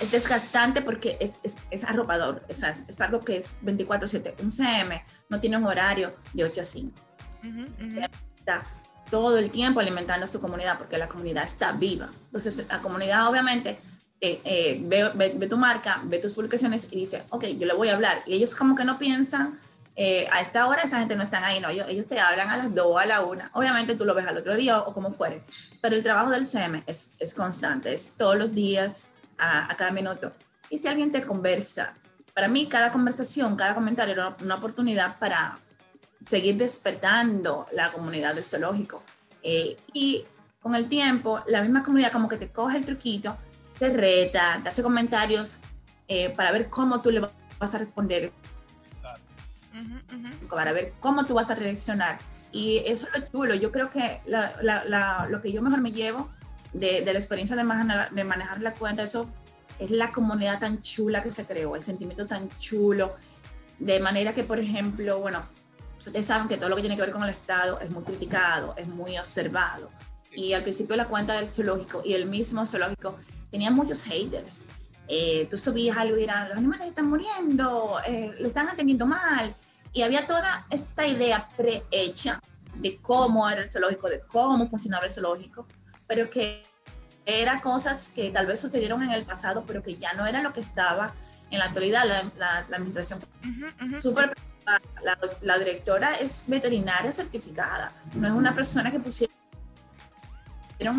es 0.00 0.10
desgastante 0.12 0.80
porque 0.82 1.16
es, 1.20 1.40
es, 1.42 1.56
es 1.70 1.84
arropador, 1.84 2.44
es, 2.48 2.62
es 2.62 3.00
algo 3.00 3.20
que 3.20 3.36
es 3.36 3.56
24/7. 3.62 4.34
Un 4.42 4.52
CM 4.52 5.02
no 5.28 5.40
tiene 5.40 5.56
un 5.56 5.66
horario 5.66 6.14
de 6.32 6.44
8 6.44 6.60
a 6.60 6.64
5. 6.64 6.92
Ujú, 7.44 7.60
ujú. 7.60 8.00
Está 8.36 8.62
todo 9.10 9.38
el 9.38 9.50
tiempo 9.50 9.80
alimentando 9.80 10.24
a 10.24 10.28
su 10.28 10.38
comunidad 10.38 10.78
porque 10.78 10.98
la 10.98 11.08
comunidad 11.08 11.44
está 11.44 11.72
viva. 11.72 12.08
Entonces, 12.26 12.64
la 12.68 12.78
comunidad 12.80 13.26
obviamente 13.26 13.78
eh, 14.20 14.40
eh, 14.44 14.80
ve, 14.84 15.10
ve- 15.14 15.32
ve 15.36 15.46
tu 15.48 15.56
marca, 15.56 16.00
ve 16.04 16.18
tus 16.18 16.34
publicaciones 16.34 16.88
y 16.92 16.96
dice, 17.00 17.22
ok, 17.30 17.44
yo 17.58 17.66
le 17.66 17.74
voy 17.74 17.88
a 17.88 17.94
hablar. 17.94 18.22
Y 18.26 18.34
ellos 18.34 18.54
como 18.54 18.74
que 18.76 18.84
no 18.84 18.98
piensan, 18.98 19.58
eh, 20.00 20.28
a 20.30 20.40
esta 20.40 20.68
hora 20.68 20.82
esa 20.82 21.00
gente 21.00 21.16
no 21.16 21.24
están 21.24 21.42
ahí, 21.42 21.58
no, 21.58 21.70
ellos, 21.70 21.86
ellos 21.88 22.06
te 22.06 22.20
hablan 22.20 22.50
a 22.50 22.56
las 22.56 22.72
2, 22.72 23.00
a 23.00 23.04
la 23.04 23.22
1. 23.22 23.50
Obviamente 23.54 23.96
tú 23.96 24.04
lo 24.04 24.14
ves 24.14 24.28
al 24.28 24.38
otro 24.38 24.54
día 24.54 24.78
o, 24.78 24.94
como 24.94 25.10
fuere. 25.10 25.42
Pero 25.80 25.96
el 25.96 26.04
trabajo 26.04 26.30
del 26.30 26.46
CM 26.46 26.84
es, 26.86 27.10
es 27.18 27.34
constante, 27.34 27.92
es 27.92 28.12
todos 28.16 28.36
los 28.36 28.54
días, 28.54 29.06
a, 29.38 29.68
a 29.68 29.76
cada 29.76 29.90
minuto. 29.90 30.30
Y 30.70 30.78
si 30.78 30.86
alguien 30.86 31.10
te 31.10 31.22
conversa, 31.22 31.94
para 32.32 32.46
mí 32.46 32.68
cada 32.68 32.92
conversación, 32.92 33.56
cada 33.56 33.74
comentario 33.74 34.14
era 34.14 34.28
una, 34.28 34.36
una 34.40 34.54
oportunidad 34.54 35.18
para 35.18 35.58
seguir 36.24 36.56
despertando 36.56 37.66
la 37.72 37.90
comunidad 37.90 38.36
del 38.36 38.44
zoológico. 38.44 39.02
Eh, 39.42 39.76
y 39.92 40.24
con 40.60 40.76
el 40.76 40.88
tiempo, 40.88 41.40
la 41.48 41.60
misma 41.60 41.82
comunidad 41.82 42.12
como 42.12 42.28
que 42.28 42.36
te 42.36 42.50
coge 42.50 42.76
el 42.76 42.84
truquito, 42.84 43.36
te 43.80 43.90
reta, 43.90 44.60
te 44.62 44.68
hace 44.68 44.80
comentarios 44.80 45.58
eh, 46.06 46.30
para 46.30 46.52
ver 46.52 46.68
cómo 46.68 47.00
tú 47.00 47.10
le 47.10 47.18
vas 47.18 47.74
a 47.74 47.78
responder. 47.78 48.30
Ujú, 49.80 50.16
ujú. 50.28 50.48
para 50.48 50.72
ver 50.72 50.92
cómo 51.00 51.24
tú 51.26 51.34
vas 51.34 51.50
a 51.50 51.54
reaccionar. 51.54 52.18
Y 52.52 52.78
eso 52.86 53.06
es 53.14 53.20
lo 53.20 53.28
chulo. 53.28 53.54
Yo 53.54 53.70
creo 53.70 53.90
que 53.90 54.20
la- 54.26 54.54
la- 54.62 54.84
la- 54.84 55.26
lo 55.28 55.40
que 55.40 55.52
yo 55.52 55.60
mejor 55.62 55.80
me 55.80 55.92
llevo 55.92 56.28
de, 56.72 57.02
de 57.02 57.12
la 57.12 57.18
experiencia 57.18 57.56
de 57.56 57.64
manejar, 57.64 58.10
de 58.10 58.24
manejar 58.24 58.60
la 58.60 58.72
cuenta, 58.72 59.02
eso 59.02 59.30
es 59.78 59.90
la 59.90 60.10
comunidad 60.12 60.58
tan 60.58 60.80
chula 60.80 61.22
que 61.22 61.30
se 61.30 61.44
creó, 61.44 61.76
el 61.76 61.84
sentimiento 61.84 62.26
tan 62.26 62.48
chulo. 62.58 63.14
De 63.78 64.00
manera 64.00 64.32
que, 64.34 64.44
por 64.44 64.58
ejemplo, 64.58 65.20
bueno, 65.20 65.42
ustedes 65.98 66.26
saben 66.26 66.48
que 66.48 66.56
todo 66.56 66.68
lo 66.70 66.76
que 66.76 66.82
tiene 66.82 66.96
que 66.96 67.02
ver 67.02 67.10
con 67.12 67.22
el 67.22 67.30
Estado 67.30 67.78
es 67.80 67.90
muy 67.90 68.02
criticado, 68.02 68.74
es 68.76 68.88
muy 68.88 69.18
observado. 69.18 69.90
Y 70.34 70.52
al 70.52 70.62
principio 70.62 70.96
la 70.96 71.06
cuenta 71.06 71.34
del 71.34 71.48
zoológico 71.48 72.02
y 72.04 72.14
el 72.14 72.26
mismo 72.26 72.66
zoológico 72.66 73.18
tenía 73.50 73.70
muchos 73.70 74.02
haters. 74.02 74.62
Eh, 75.06 75.46
tú 75.50 75.56
subías 75.56 75.96
algo 75.96 76.18
y 76.18 76.24
eran, 76.24 76.48
los 76.48 76.58
animales 76.58 76.88
están 76.88 77.06
muriendo, 77.08 77.98
eh, 78.06 78.34
lo 78.38 78.48
están 78.48 78.68
atendiendo 78.68 79.06
mal. 79.06 79.54
Y 79.92 80.02
había 80.02 80.26
toda 80.26 80.66
esta 80.70 81.06
idea 81.06 81.48
prehecha 81.56 82.40
de 82.74 82.96
cómo 82.98 83.48
era 83.48 83.62
el 83.62 83.70
zoológico, 83.70 84.08
de 84.08 84.20
cómo 84.20 84.68
funcionaba 84.68 85.04
el 85.06 85.10
zoológico, 85.12 85.66
pero 86.06 86.28
que 86.30 86.62
eran 87.26 87.60
cosas 87.60 88.08
que 88.08 88.30
tal 88.30 88.46
vez 88.46 88.60
sucedieron 88.60 89.02
en 89.02 89.10
el 89.12 89.24
pasado, 89.24 89.64
pero 89.66 89.82
que 89.82 89.96
ya 89.96 90.12
no 90.14 90.26
era 90.26 90.42
lo 90.42 90.52
que 90.52 90.60
estaba 90.60 91.12
en 91.50 91.58
la 91.58 91.66
actualidad. 91.66 92.04
La, 92.06 92.22
la- 92.38 92.66
la 92.68 92.76
administración 92.76 93.20
Ujú, 93.42 93.86
ujú. 93.86 94.00
súper 94.00 94.30
preocupada. 94.30 94.80
la, 95.02 95.18
la 95.42 95.58
directora 95.58 96.14
es 96.16 96.44
veterinaria 96.46 97.10
certificada, 97.12 97.90
no 98.14 98.26
es 98.28 98.32
una 98.34 98.54
persona 98.54 98.90
que 98.90 99.00
pusieron 99.00 99.34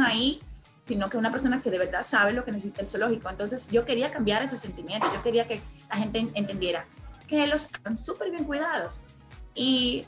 ahí, 0.06 0.42
sino 0.84 1.10
que 1.10 1.18
una 1.18 1.32
persona 1.32 1.60
que 1.62 1.70
de 1.70 1.78
verdad 1.78 2.02
sabe 2.02 2.34
lo 2.34 2.44
que 2.44 2.52
necesita 2.52 2.82
el 2.82 2.90
zoológico. 2.90 3.30
Entonces 3.30 3.70
yo 3.70 3.86
quería 3.86 4.12
cambiar 4.12 4.42
ese 4.44 4.58
sentimiento, 4.58 5.12
yo 5.14 5.22
quería 5.24 5.46
que 5.48 5.62
la 5.90 5.98
gente 5.98 6.20
en- 6.20 6.32
entendiera 6.34 6.86
que 7.30 7.46
los 7.48 7.66
están 7.66 7.96
súper 7.96 8.32
bien 8.32 8.44
cuidados. 8.44 9.02
Y 9.54 10.06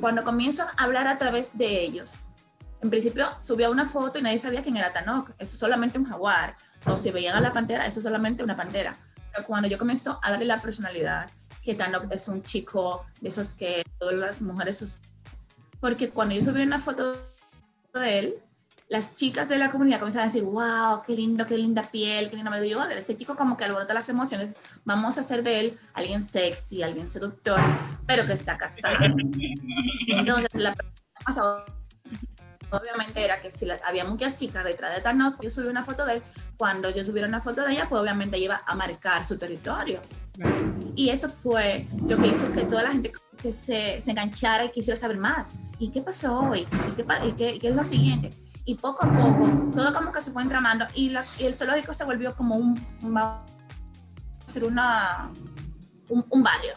cuando 0.00 0.22
comienzo 0.22 0.62
a 0.62 0.84
hablar 0.84 1.08
a 1.08 1.16
través 1.16 1.56
de 1.56 1.82
ellos, 1.82 2.20
en 2.82 2.90
principio 2.90 3.30
subía 3.40 3.70
una 3.70 3.86
foto 3.86 4.18
y 4.18 4.22
nadie 4.22 4.38
sabía 4.38 4.62
quién 4.62 4.76
era 4.76 4.92
Tanok, 4.92 5.30
eso 5.38 5.54
es 5.54 5.58
solamente 5.58 5.98
un 5.98 6.04
jaguar, 6.04 6.56
o 6.84 6.98
si 6.98 7.10
veían 7.10 7.36
a 7.36 7.40
la 7.40 7.52
pantera, 7.52 7.86
eso 7.86 8.00
es 8.00 8.04
solamente 8.04 8.44
una 8.44 8.54
pantera. 8.54 8.94
Pero 9.32 9.46
cuando 9.46 9.66
yo 9.66 9.78
comienzo 9.78 10.20
a 10.22 10.30
darle 10.30 10.44
la 10.44 10.60
personalidad, 10.60 11.30
que 11.62 11.74
Tanok 11.74 12.12
es 12.12 12.28
un 12.28 12.42
chico 12.42 13.06
de 13.20 13.30
esos 13.30 13.52
que 13.52 13.82
todas 13.98 14.14
las 14.14 14.42
mujeres... 14.42 15.00
Porque 15.80 16.10
cuando 16.10 16.34
yo 16.34 16.42
subí 16.42 16.62
una 16.62 16.80
foto 16.80 17.14
de 17.94 18.18
él, 18.18 18.34
las 18.88 19.14
chicas 19.16 19.48
de 19.48 19.58
la 19.58 19.70
comunidad 19.70 19.98
comenzaron 19.98 20.28
a 20.28 20.32
decir, 20.32 20.44
wow, 20.44 21.02
qué 21.04 21.14
lindo, 21.16 21.44
qué 21.46 21.56
linda 21.56 21.82
piel, 21.82 22.30
qué 22.30 22.36
lindo. 22.36 22.50
Me 22.50 22.68
yo, 22.68 22.80
a 22.80 22.86
ver, 22.86 22.98
este 22.98 23.16
chico 23.16 23.34
como 23.34 23.56
que 23.56 23.64
alborota 23.64 23.92
las 23.94 24.08
emociones, 24.08 24.58
vamos 24.84 25.16
a 25.18 25.20
hacer 25.20 25.42
de 25.42 25.60
él 25.60 25.78
alguien 25.94 26.22
sexy, 26.22 26.82
alguien 26.82 27.08
seductor, 27.08 27.58
pero 28.06 28.24
que 28.26 28.32
está 28.34 28.56
casado. 28.56 28.96
Entonces, 30.08 30.48
la 30.54 30.74
pregunta 30.74 31.64
obviamente 32.70 33.24
era 33.24 33.40
que 33.40 33.50
si 33.50 33.64
la- 33.64 33.78
había 33.86 34.04
muchas 34.04 34.36
chicas 34.36 34.64
detrás 34.64 34.94
de 34.94 35.00
Tanok, 35.00 35.42
yo 35.42 35.50
subí 35.50 35.68
una 35.68 35.84
foto 35.84 36.04
de 36.04 36.14
él, 36.14 36.22
cuando 36.56 36.90
yo 36.90 37.04
subiera 37.04 37.28
una 37.28 37.40
foto 37.40 37.62
de 37.64 37.72
ella, 37.72 37.86
pues 37.88 38.00
obviamente 38.02 38.38
iba 38.38 38.62
a 38.66 38.74
marcar 38.74 39.24
su 39.24 39.38
territorio. 39.38 40.00
Y 40.94 41.08
eso 41.10 41.28
fue 41.28 41.86
lo 42.06 42.16
que 42.18 42.28
hizo 42.28 42.50
que 42.52 42.64
toda 42.64 42.82
la 42.82 42.92
gente 42.92 43.12
que 43.40 43.52
se, 43.52 44.00
se 44.00 44.10
enganchara 44.10 44.64
y 44.64 44.70
quisiera 44.70 44.98
saber 44.98 45.16
más. 45.18 45.52
¿Y 45.78 45.90
qué 45.90 46.00
pasó 46.02 46.40
hoy? 46.40 46.66
¿Y 46.90 46.94
qué, 46.94 47.04
y 47.28 47.32
qué- 47.32 47.58
qué 47.58 47.68
es 47.68 47.74
lo 47.74 47.84
siguiente? 47.84 48.30
Y 48.68 48.74
poco 48.74 49.04
a 49.04 49.08
poco, 49.08 49.70
todo 49.72 49.94
como 49.94 50.10
que 50.10 50.20
se 50.20 50.32
fue 50.32 50.42
entramando 50.42 50.86
y, 50.92 51.14
el 51.14 51.54
zoológico 51.54 51.92
se 51.92 52.04
volvió 52.04 52.34
como 52.34 52.56
un, 52.56 52.74
ser 54.44 54.64
una, 54.64 55.30
un, 56.08 56.42
barrio. 56.42 56.72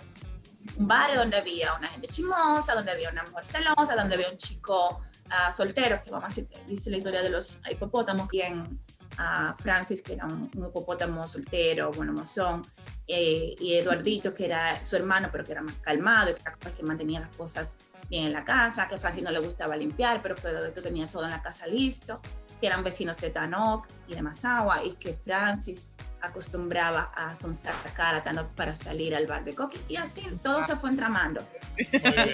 Un 0.77 0.88
barrio 0.88 1.17
donde 1.17 1.38
había 1.38 1.74
una 1.74 1.88
gente 1.88 2.08
chismosa, 2.08 2.75
donde 2.75 2.91
había 2.91 3.10
una 3.10 3.24
mujer 3.24 3.43
celosa, 3.43 3.96
donde 3.96 4.13
había 4.13 4.29
un 4.29 4.38
chico 4.38 5.01
ah, 5.31 5.51
soltero, 5.51 6.00
que 6.00 6.12
vamos 6.12 6.25
a 6.25 6.27
decir, 6.27 6.48
la 6.91 6.98
historia 6.98 7.24
de 7.24 7.31
los 7.31 7.60
hipopótamos, 7.72 8.31
y 8.34 8.41
en 8.41 8.79
a 9.21 9.53
Francis, 9.53 10.01
que 10.01 10.13
era 10.13 10.25
un, 10.25 10.49
un 10.55 10.65
hipopótamo 10.65 11.27
soltero, 11.27 11.91
bueno, 11.91 12.13
mozón, 12.13 12.65
eh, 13.05 13.53
y 13.59 13.73
Eduardito, 13.73 14.33
que 14.33 14.45
era 14.45 14.83
su 14.83 14.95
hermano, 14.95 15.27
pero 15.29 15.43
que 15.43 15.51
era 15.51 15.61
más 15.61 15.75
calmado, 15.81 16.33
que 16.33 16.71
que 16.71 16.83
mantenía 16.83 17.19
las 17.19 17.35
cosas 17.35 17.75
bien 18.09 18.27
en 18.27 18.33
la 18.33 18.45
casa, 18.45 18.88
que 18.88 18.95
a 18.95 18.97
Francis 18.97 19.23
no 19.23 19.31
le 19.31 19.39
gustaba 19.39 19.75
limpiar, 19.75 20.21
pero 20.21 20.35
que 20.35 20.47
Eduardito 20.47 20.81
tenía 20.81 21.05
todo 21.07 21.25
en 21.25 21.31
la 21.31 21.41
casa 21.41 21.67
listo, 21.67 22.21
que 22.61 22.67
eran 22.67 22.81
vecinos 22.81 23.17
de 23.17 23.29
Tanok 23.29 23.88
y 24.07 24.15
de 24.15 24.21
Masagua, 24.21 24.83
y 24.85 24.93
que 24.93 25.13
Francis 25.13 25.91
acostumbraba 26.21 27.11
a 27.15 27.33
sacar 27.35 28.15
a 28.15 28.23
Tanok 28.23 28.49
para 28.49 28.75
salir 28.75 29.15
al 29.15 29.27
bar 29.27 29.43
de 29.43 29.53
Coqui, 29.53 29.77
y 29.88 29.95
así 29.95 30.21
todo 30.43 30.63
se 30.63 30.75
fue 30.75 30.89
entramando. 30.89 31.45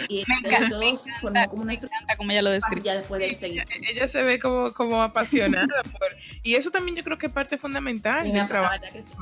Y 0.10 0.24
Me 0.28 0.48
encanta, 0.48 0.70
todo 0.70 0.80
me 0.80 0.98
formó 1.22 1.50
como 1.50 1.62
una 1.64 1.74
encanta 1.74 2.18
como 2.18 2.32
ella 2.32 2.42
lo 2.42 2.52
describe. 2.52 2.82
ya 2.82 2.96
después 2.96 3.22
de 3.22 3.36
seguir. 3.36 3.64
Ella 3.82 4.10
se 4.10 4.24
ve 4.24 4.40
como, 4.40 4.74
como 4.74 5.02
apasionada 5.02 5.84
por... 5.84 6.08
Y 6.44 6.56
eso 6.56 6.72
también 6.72 6.98
yo 6.98 7.04
creo 7.04 7.18
que 7.18 7.28
es 7.28 7.32
parte 7.32 7.58
fundamental 7.58 8.32
del 8.32 8.48
trabajo 8.48 8.76
que 8.92 9.02
sí. 9.02 9.16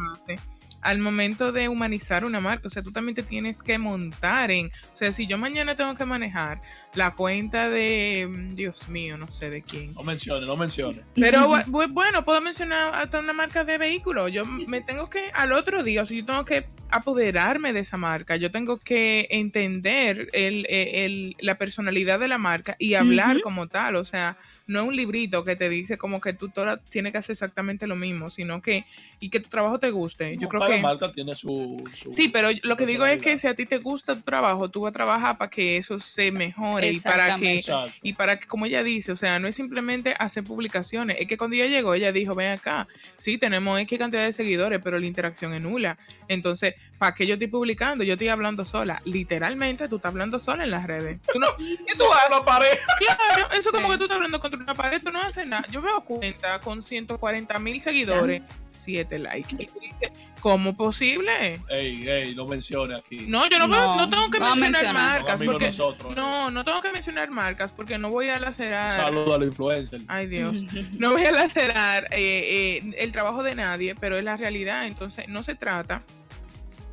Al 0.84 1.00
momento 1.00 1.52
de 1.52 1.68
humanizar 1.70 2.26
una 2.26 2.40
marca. 2.40 2.68
O 2.68 2.70
sea, 2.72 2.84
tú 2.84 2.92
también 2.92 3.16
te 3.16 3.24
tienes 3.24 3.62
que 3.62 3.78
montar 3.78 4.52
en. 4.52 4.68
O 4.94 4.98
sea, 4.98 5.12
si 5.14 5.26
yo 5.28 5.38
mañana 5.38 5.76
tengo 5.76 5.96
que 5.96 6.06
manejar 6.06 6.62
la 6.96 7.16
cuenta 7.16 7.70
de. 7.70 8.28
mm, 8.30 8.56
Dios 8.56 8.90
mío, 8.90 9.18
no 9.18 9.32
sé 9.32 9.50
de 9.50 9.62
quién. 9.62 9.94
No 9.94 10.04
mencione, 10.04 10.46
no 10.46 10.56
mencione. 10.58 11.02
Pero 11.16 11.40
bu- 11.50 11.66
bu- 11.66 11.92
bueno, 11.92 12.24
puedo 12.26 12.42
mencionar 12.42 12.94
hasta 12.96 13.20
una 13.20 13.34
marca 13.34 13.64
de 13.64 13.78
vehículos. 13.78 14.32
Yo 14.32 14.46
me 14.46 14.82
tengo 14.82 15.10
que, 15.10 15.32
al 15.34 15.52
otro 15.54 15.84
día, 15.84 16.04
o 16.04 16.06
sea, 16.06 16.18
yo 16.18 16.26
tengo 16.26 16.46
que 16.46 16.66
apoderarme 16.92 17.74
de 17.74 17.80
esa 17.82 17.98
marca. 17.98 18.36
Yo 18.36 18.52
tengo 18.52 18.78
que 18.78 19.28
entender 19.32 20.28
el, 20.34 20.66
el- 20.70 21.36
la 21.40 21.58
personalidad 21.58 22.20
de 22.20 22.28
la 22.28 22.38
marca 22.38 22.76
y 22.80 22.94
hablar 22.96 23.38
Ujú. 23.38 23.44
como 23.44 23.68
tal. 23.68 23.96
O 23.96 24.06
sea, 24.06 24.38
no 24.68 24.82
es 24.82 24.88
un 24.88 24.96
librito 24.96 25.44
que 25.44 25.56
te 25.56 25.68
dice 25.70 25.98
como 25.98 26.22
que 26.22 26.34
tú 26.34 26.50
toda 26.50 26.78
tienes 26.78 27.12
que 27.12 27.18
hacer 27.18 27.34
exactamente 27.34 27.88
lo 27.88 27.96
mismo, 27.96 28.30
sino 28.32 28.62
que, 28.62 28.86
y 29.20 29.30
que 29.30 29.40
tu 29.40 29.50
trabajo 29.50 29.80
te 29.80 29.92
guste. 29.92 30.36
Yo 30.36 30.44
No, 30.44 30.50
creo 30.50 30.62
cada 30.82 30.94
marca 30.94 31.12
tiene 31.12 31.36
su, 31.36 31.84
su- 31.94 32.12
Sí, 32.12 32.28
pero 32.30 32.52
su 32.52 32.58
lo 32.64 32.76
que 32.78 32.86
digo 32.86 33.06
es 33.06 33.22
que 33.22 33.38
si 33.38 33.48
a 33.48 33.56
ti 33.56 33.66
te 33.66 33.78
gusta 33.78 34.16
tu 34.16 34.22
trabajo, 34.22 34.70
tú 34.70 34.82
vas 34.82 34.90
a 34.90 34.94
trabajar 34.94 35.38
para 35.38 35.50
que 35.50 35.78
eso 35.78 36.00
se 36.00 36.32
mejore 36.32 36.90
y 36.92 37.00
para 37.00 37.36
que. 37.38 37.56
Exacto. 37.56 37.94
y 38.02 38.14
para 38.14 38.38
que, 38.40 38.48
como 38.48 38.66
ella 38.66 38.84
dice, 38.84 39.12
o 39.12 39.18
sea, 39.18 39.40
no 39.40 39.48
es 39.48 39.56
simplemente 39.56 40.16
hacer 40.20 40.44
publicaciones, 40.44 41.18
es 41.20 41.28
que 41.28 41.38
cuando 41.38 41.56
ella 41.56 41.68
llegó, 41.68 41.94
ella 41.94 42.12
dijo, 42.12 42.34
ven 42.36 42.52
acá, 42.54 42.88
sí, 43.18 43.38
tenemos 43.38 43.80
X 43.80 44.00
cantidad 44.00 44.24
de 44.24 44.34
seguidores, 44.34 44.80
pero 44.84 45.00
la 45.00 45.06
interacción 45.06 45.54
es 45.54 45.64
nula. 45.64 45.98
Entonces, 46.28 46.76
¿para 46.98 47.14
qué 47.14 47.26
yo 47.28 47.34
estoy 47.34 47.48
publicando? 47.48 48.04
Yo 48.04 48.14
estoy 48.14 48.30
hablando 48.30 48.66
sola. 48.66 49.02
Literalmente, 49.06 49.88
tú 49.88 49.98
estás 49.98 50.12
hablando 50.12 50.40
sola 50.40 50.64
en 50.64 50.72
las 50.72 50.86
redes. 50.88 51.20
Tú 51.32 51.40
no, 51.40 51.48
¿Qué 51.58 51.96
tú? 51.98 52.04
Una 52.30 52.44
pared. 52.46 52.78
Claro, 53.00 53.52
eso 53.52 53.72
como 53.72 53.88
Sí. 53.88 53.92
que 53.94 53.98
tú 53.98 54.04
estás 54.06 54.16
hablando 54.16 54.40
contra 54.40 54.60
una 54.60 54.74
pared, 54.74 55.02
tú 55.04 55.12
no 55.12 55.22
haces 55.22 55.48
nada. 55.48 55.66
Yo 55.72 55.82
veo 55.82 56.02
cuenta 56.06 56.60
con 56.60 56.82
140 56.82 57.60
mil 57.60 57.82
seguidores, 57.82 58.42
7 58.84 59.20
likes. 59.20 59.56
Y 59.58 59.66
tú 59.66 59.80
dices, 59.80 60.12
¿cómo 60.40 60.76
posible? 60.76 61.60
Ey, 61.70 62.08
ey, 62.08 62.36
no 62.36 62.46
mencione 62.46 62.96
aquí. 62.96 63.26
No, 63.28 63.50
yo 63.50 63.60
no, 63.60 63.68
puedo- 63.68 63.96
No, 63.96 63.96
no 63.96 64.10
tengo 64.10 64.30
que 64.30 64.40
no 64.40 64.56
mencionar. 64.56 64.86
Son 64.86 64.94
marcas. 65.26 65.42
Porque, 65.44 65.66
nosotros. 65.66 66.16
no, 66.16 66.52
no 66.52 66.64
tengo 66.66 66.82
que 66.82 66.92
mencionar 66.92 67.30
marcas 67.32 67.72
porque 67.72 67.98
no 67.98 68.10
voy 68.10 68.30
a 68.30 68.40
lacerar. 68.40 68.92
Saludos 68.92 69.36
a 69.36 69.38
los 69.38 69.48
influencers. 69.48 70.04
Ay, 70.08 70.28
Dios. 70.28 70.56
No 71.00 71.12
voy 71.12 71.24
a 71.26 71.32
lacerar 71.32 72.08
eh, 72.12 72.80
eh, 72.82 72.96
el 72.98 73.12
trabajo 73.12 73.44
de 73.44 73.56
nadie, 73.56 73.96
pero 73.96 74.18
es 74.18 74.24
la 74.24 74.38
realidad. 74.38 74.86
Entonces, 74.88 75.28
no 75.28 75.44
se 75.44 75.56
trata 75.56 76.02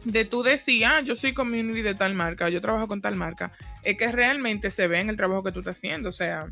de 0.04 0.24
tú 0.24 0.42
decir, 0.42 0.84
ah, 0.86 1.00
yo 1.02 1.14
soy 1.14 1.34
community 1.34 1.82
de 1.82 1.94
tal 1.94 2.14
marca, 2.14 2.48
yo 2.48 2.60
trabajo 2.60 2.88
con 2.88 3.00
tal 3.02 3.16
marca. 3.16 3.52
Es 3.82 3.96
que 3.98 4.10
realmente 4.10 4.70
se 4.70 4.88
ve 4.88 5.00
en 5.00 5.10
el 5.10 5.16
trabajo 5.16 5.42
que 5.42 5.52
tú 5.52 5.58
estás 5.60 5.76
haciendo. 5.76 6.08
O 6.08 6.12
sea, 6.12 6.46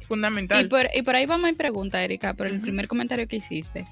es 0.00 0.06
fundamental. 0.06 0.64
Y 0.64 0.68
por, 0.68 0.86
y 0.92 1.02
por 1.02 1.16
ahí 1.16 1.24
va 1.26 1.38
mi 1.38 1.52
pregunta, 1.54 2.02
Erika, 2.04 2.34
por 2.34 2.46
el 2.46 2.54
Ujú. 2.54 2.62
primer 2.62 2.88
comentario 2.88 3.26
que 3.26 3.36
hiciste. 3.36 3.84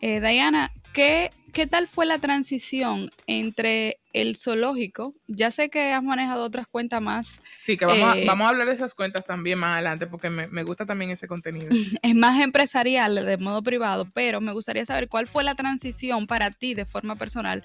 Eh, 0.00 0.20
Diana, 0.20 0.72
¿qué, 0.94 1.30
¿qué 1.52 1.66
tal 1.66 1.86
fue 1.86 2.06
la 2.06 2.18
transición 2.18 3.10
entre 3.26 3.98
el 4.14 4.36
zoológico? 4.36 5.14
Ya 5.26 5.50
sé 5.50 5.68
que 5.68 5.92
has 5.92 6.02
manejado 6.02 6.44
otras 6.44 6.66
cuentas 6.66 7.02
más, 7.02 7.40
Sí, 7.60 7.76
que 7.76 7.84
vamos, 7.84 8.16
Eh, 8.16 8.24
a, 8.24 8.26
vamos 8.26 8.46
a 8.46 8.48
hablar 8.48 8.68
de 8.68 8.74
esas 8.74 8.94
cuentas 8.94 9.26
también 9.26 9.58
más 9.58 9.74
adelante 9.74 10.06
porque 10.06 10.30
me, 10.30 10.46
me 10.48 10.62
gusta 10.62 10.86
también 10.86 11.10
ese 11.10 11.28
contenido. 11.28 11.68
es 12.02 12.14
más 12.14 12.40
empresarial, 12.40 13.24
de 13.24 13.36
modo 13.36 13.62
privado, 13.62 14.08
pero 14.14 14.40
me 14.40 14.52
gustaría 14.52 14.86
saber 14.86 15.08
cuál 15.08 15.26
fue 15.26 15.44
la 15.44 15.54
transición 15.54 16.26
para 16.26 16.50
ti 16.50 16.74
de 16.74 16.86
forma 16.86 17.14
personal 17.16 17.62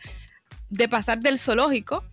de 0.70 0.90
pasar 0.90 1.20
del 1.20 1.40
zoológico 1.40 2.04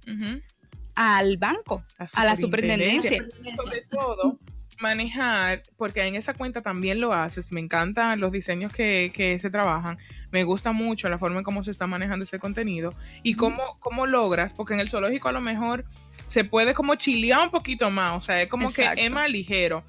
al 0.95 1.37
banco, 1.39 1.83
a 1.99 2.25
la 2.25 2.37
superintendencia. 2.37 3.25
Sobre 3.57 3.81
todo, 3.91 4.39
manejar, 4.83 5.63
porque 5.79 6.03
en 6.03 6.17
esa 6.17 6.35
cuenta 6.35 6.61
también 6.61 7.01
lo 7.01 7.15
haces, 7.15 7.51
me 7.53 7.61
encantan 7.61 8.21
los 8.21 8.33
diseños 8.33 8.73
que, 8.73 9.11
que 9.15 9.39
se 9.39 9.49
trabajan, 9.49 9.97
me 10.31 10.45
gusta 10.45 10.73
mucho 10.73 11.09
la 11.09 11.19
forma 11.19 11.39
en 11.39 11.45
cómo 11.45 11.65
se 11.65 11.71
está 11.71 11.87
manejando 11.87 12.25
ese 12.25 12.39
contenido 12.39 12.95
y 13.23 13.35
cómo, 13.35 13.79
cómo 13.81 14.07
logras, 14.07 14.53
porque 14.55 14.75
en 14.75 14.81
el 14.81 14.91
zoológico 14.91 15.29
a 15.29 15.33
lo 15.33 15.41
mejor 15.41 15.85
se 16.29 16.45
puede 16.45 16.75
como 16.75 16.97
chilear 16.97 17.45
un 17.45 17.51
poquito 17.51 17.91
más, 17.91 18.19
o 18.19 18.23
sea, 18.23 18.43
es 18.43 18.49
como 18.49 18.69
Exacto. 18.69 18.97
que 18.97 19.07
es 19.07 19.11
más 19.11 19.31
ligero, 19.31 19.85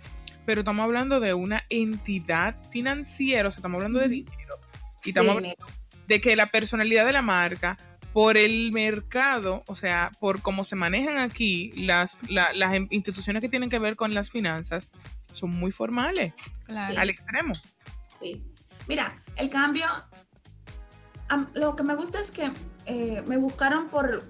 pero 0.46 0.62
estamos 0.62 0.84
hablando 0.84 1.20
de 1.20 1.34
una 1.34 1.64
entidad 1.70 2.56
financiera, 2.70 3.50
o 3.50 3.52
sea, 3.52 3.58
estamos 3.58 3.78
hablando 3.78 4.00
de 4.00 4.10
dinero 4.10 4.60
y 5.04 5.10
estamos 5.10 5.36
hablando 5.36 5.66
de 6.08 6.22
que 6.22 6.36
la 6.36 6.46
personalidad 6.48 7.06
de 7.06 7.14
la 7.14 7.22
marca 7.22 7.78
por 8.14 8.38
el 8.38 8.72
mercado, 8.72 9.64
o 9.68 9.76
sea, 9.76 10.12
por 10.20 10.42
cómo 10.42 10.66
se 10.66 10.76
manejan 10.76 11.18
aquí 11.18 11.72
las, 11.76 12.20
la- 12.30 12.54
las 12.54 12.74
em- 12.74 12.88
instituciones 12.92 13.42
que 13.42 13.50
tienen 13.50 13.70
que 13.70 13.80
ver 13.80 13.96
con 13.96 14.14
las 14.14 14.30
finanzas, 14.30 14.90
son 15.34 15.50
muy 15.50 15.72
formales, 15.72 16.34
Claro. 16.66 17.00
al 17.00 17.10
extremo. 17.10 17.54
Sí. 18.22 18.44
Mira, 18.88 19.16
el 19.36 19.50
cambio, 19.50 19.86
am- 21.30 21.50
lo 21.54 21.76
que 21.76 21.84
me 21.84 21.96
gusta 21.96 22.20
es 22.20 22.32
que 22.32 22.52
eh, 22.86 23.24
me 23.28 23.38
buscaron 23.38 23.90
por, 23.90 24.24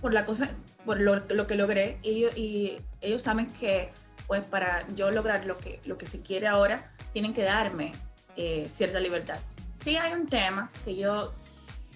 por 0.00 0.14
la 0.14 0.24
cosa, 0.24 0.54
por 0.84 1.00
lo, 1.00 1.16
lo 1.28 1.46
que 1.46 1.54
logré 1.56 1.98
y, 2.02 2.24
y 2.36 2.80
ellos 3.00 3.22
saben 3.22 3.46
que 3.52 3.92
pues 4.26 4.46
para 4.46 4.86
yo 4.94 5.10
lograr 5.10 5.44
lo 5.44 5.58
que, 5.58 5.80
lo 5.84 5.98
que 5.98 6.06
se 6.06 6.22
quiere 6.22 6.46
ahora, 6.46 6.92
tienen 7.12 7.32
que 7.32 7.42
darme 7.42 7.92
eh, 8.36 8.66
cierta 8.68 9.00
libertad. 9.00 9.40
Sí 9.74 9.96
hay 9.96 10.12
un 10.12 10.28
tema 10.28 10.70
que 10.84 10.94
yo 10.96 11.34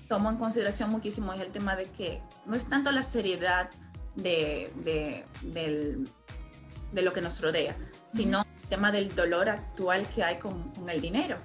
tomo 0.09 0.31
en 0.31 0.37
consideración 0.37 0.91
muchísimo, 0.91 1.33
es 1.33 1.41
el 1.41 1.51
tema 1.53 1.77
de 1.77 1.85
que 1.87 2.21
no 2.47 2.55
es 2.57 2.67
tanto 2.69 2.91
la 2.93 3.03
seriedad 3.03 3.71
de, 4.17 4.73
de, 4.77 5.25
del- 5.43 6.09
de 6.93 7.03
lo 7.03 7.13
que 7.13 7.21
nos 7.21 7.41
rodea, 7.41 7.77
sino 8.05 8.45
el 8.63 8.69
tema 8.69 8.93
del 8.93 9.15
dolor 9.15 9.49
actual 9.49 10.07
que 10.09 10.23
hay 10.23 10.39
con, 10.39 10.71
con 10.73 10.89
el 10.89 11.01
dinero. 11.01 11.39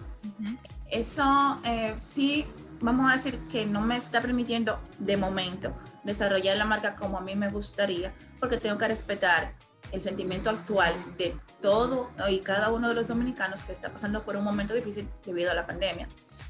Eso 0.92 1.60
eh, 1.66 1.94
sí, 1.98 2.46
vamos 2.82 3.10
a 3.10 3.14
decir 3.14 3.40
que 3.48 3.66
no 3.66 3.82
me 3.82 3.98
está 3.98 4.22
permitiendo 4.22 4.80
de 5.00 5.18
momento 5.18 5.74
desarrollar 6.04 6.58
la 6.58 6.66
marca 6.66 6.96
como 6.96 7.18
a 7.18 7.22
mí 7.22 7.36
me 7.36 7.50
gustaría, 7.50 8.14
porque 8.40 8.58
tengo 8.58 8.78
que 8.78 8.88
respetar 8.88 9.54
el 9.92 10.02
sentimiento 10.04 10.52
actual 10.52 10.94
de 11.18 11.36
todo 11.62 12.12
y 12.30 12.40
cada 12.42 12.72
uno 12.72 12.90
de 12.90 12.94
los 12.94 13.08
dominicanos 13.08 13.66
que 13.66 13.72
está 13.72 13.92
pasando 13.92 14.24
por 14.24 14.36
un 14.36 14.44
momento 14.44 14.74
difícil 14.76 15.08
debido 15.26 15.50
a 15.50 15.56
la 15.56 15.66
pandemia. 15.66 16.08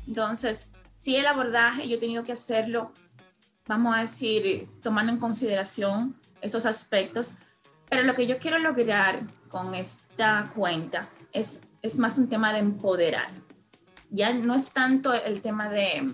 Entonces, 0.08 0.72
sí 1.00 1.16
el 1.16 1.28
abordaje 1.28 1.88
yo 1.88 1.96
he 1.96 1.98
tenido 2.00 2.26
que 2.26 2.34
hacerlo, 2.34 2.92
vamos 3.66 3.96
a 3.96 4.02
decir, 4.02 4.70
tomando 4.82 5.14
en 5.14 5.18
consideración 5.18 6.20
esos 6.42 6.66
aspectos, 6.66 7.36
pero 7.90 8.04
lo 8.04 8.14
que 8.16 8.28
yo 8.28 8.38
quiero 8.38 8.58
lograr 8.58 9.26
con 9.48 9.76
esta 9.76 10.52
cuenta 10.54 11.10
es, 11.32 11.62
es 11.82 11.98
más 11.98 12.18
un 12.18 12.28
tema 12.28 12.52
de 12.52 12.60
empoderar. 12.60 13.30
Ya 14.10 14.34
no 14.34 14.54
es 14.56 14.74
tanto 14.74 15.14
el 15.14 15.42
tema 15.42 15.70
de, 15.70 16.14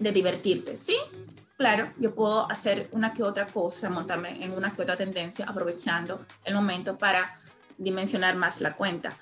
de 0.00 0.10
divertirte. 0.10 0.74
Sí, 0.74 0.96
claro, 1.56 1.92
yo 1.96 2.12
puedo 2.12 2.50
hacer 2.50 2.88
una 2.90 3.12
que 3.12 3.22
otra 3.22 3.46
cosa, 3.46 3.90
montarme 3.90 4.44
en 4.44 4.54
una 4.54 4.72
que 4.72 4.82
otra 4.82 4.96
tendencia, 4.96 5.46
aprovechando 5.46 6.26
el 6.44 6.56
momento 6.56 6.98
para 6.98 7.32
dimensionar 7.78 8.34
más 8.34 8.60
la 8.60 8.74
cuenta. 8.74 9.16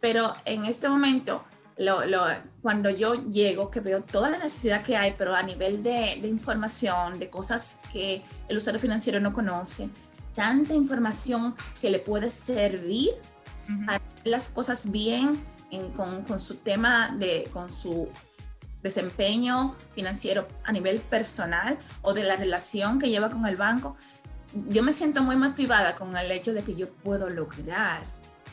Pero 0.00 0.32
en 0.46 0.64
este 0.64 0.88
momento, 0.88 1.44
lo- 1.76 2.04
lo- 2.06 2.26
cuando 2.62 2.88
yo 2.90 3.14
llego, 3.30 3.70
que 3.70 3.80
veo 3.80 4.02
toda 4.02 4.30
la 4.30 4.38
necesidad 4.38 4.82
que 4.82 4.96
hay, 4.96 5.14
pero 5.18 5.34
a 5.34 5.42
nivel 5.42 5.82
de, 5.82 6.18
de 6.20 6.28
información, 6.28 7.18
de 7.18 7.28
cosas 7.30 7.80
que 7.92 8.22
el 8.48 8.56
usuario 8.56 8.80
financiero 8.80 9.18
no 9.20 9.32
conoce, 9.32 9.88
tanta 10.34 10.74
información 10.74 11.54
que 11.80 11.90
le 11.90 11.98
puede 11.98 12.30
servir 12.30 13.10
hacer 13.88 14.02
las 14.24 14.48
cosas 14.48 14.90
bien 14.90 15.42
en- 15.70 15.90
con, 15.92 16.22
con 16.22 16.38
su 16.38 16.56
tema 16.56 17.14
de, 17.18 17.48
con 17.52 17.70
su 17.72 18.08
desempeño 18.82 19.74
financiero 19.94 20.46
a 20.64 20.70
nivel 20.72 21.00
personal 21.00 21.78
o 22.02 22.12
de 22.12 22.22
la 22.24 22.36
relación 22.36 22.98
que 22.98 23.08
lleva 23.08 23.30
con 23.30 23.46
el 23.46 23.56
banco, 23.56 23.96
yo 24.68 24.82
me 24.82 24.92
siento 24.92 25.22
muy 25.22 25.36
motivada 25.36 25.94
con 25.94 26.16
el 26.16 26.30
hecho 26.30 26.52
de 26.52 26.62
que 26.62 26.74
yo 26.74 26.88
puedo 26.92 27.28
lograr 27.30 28.02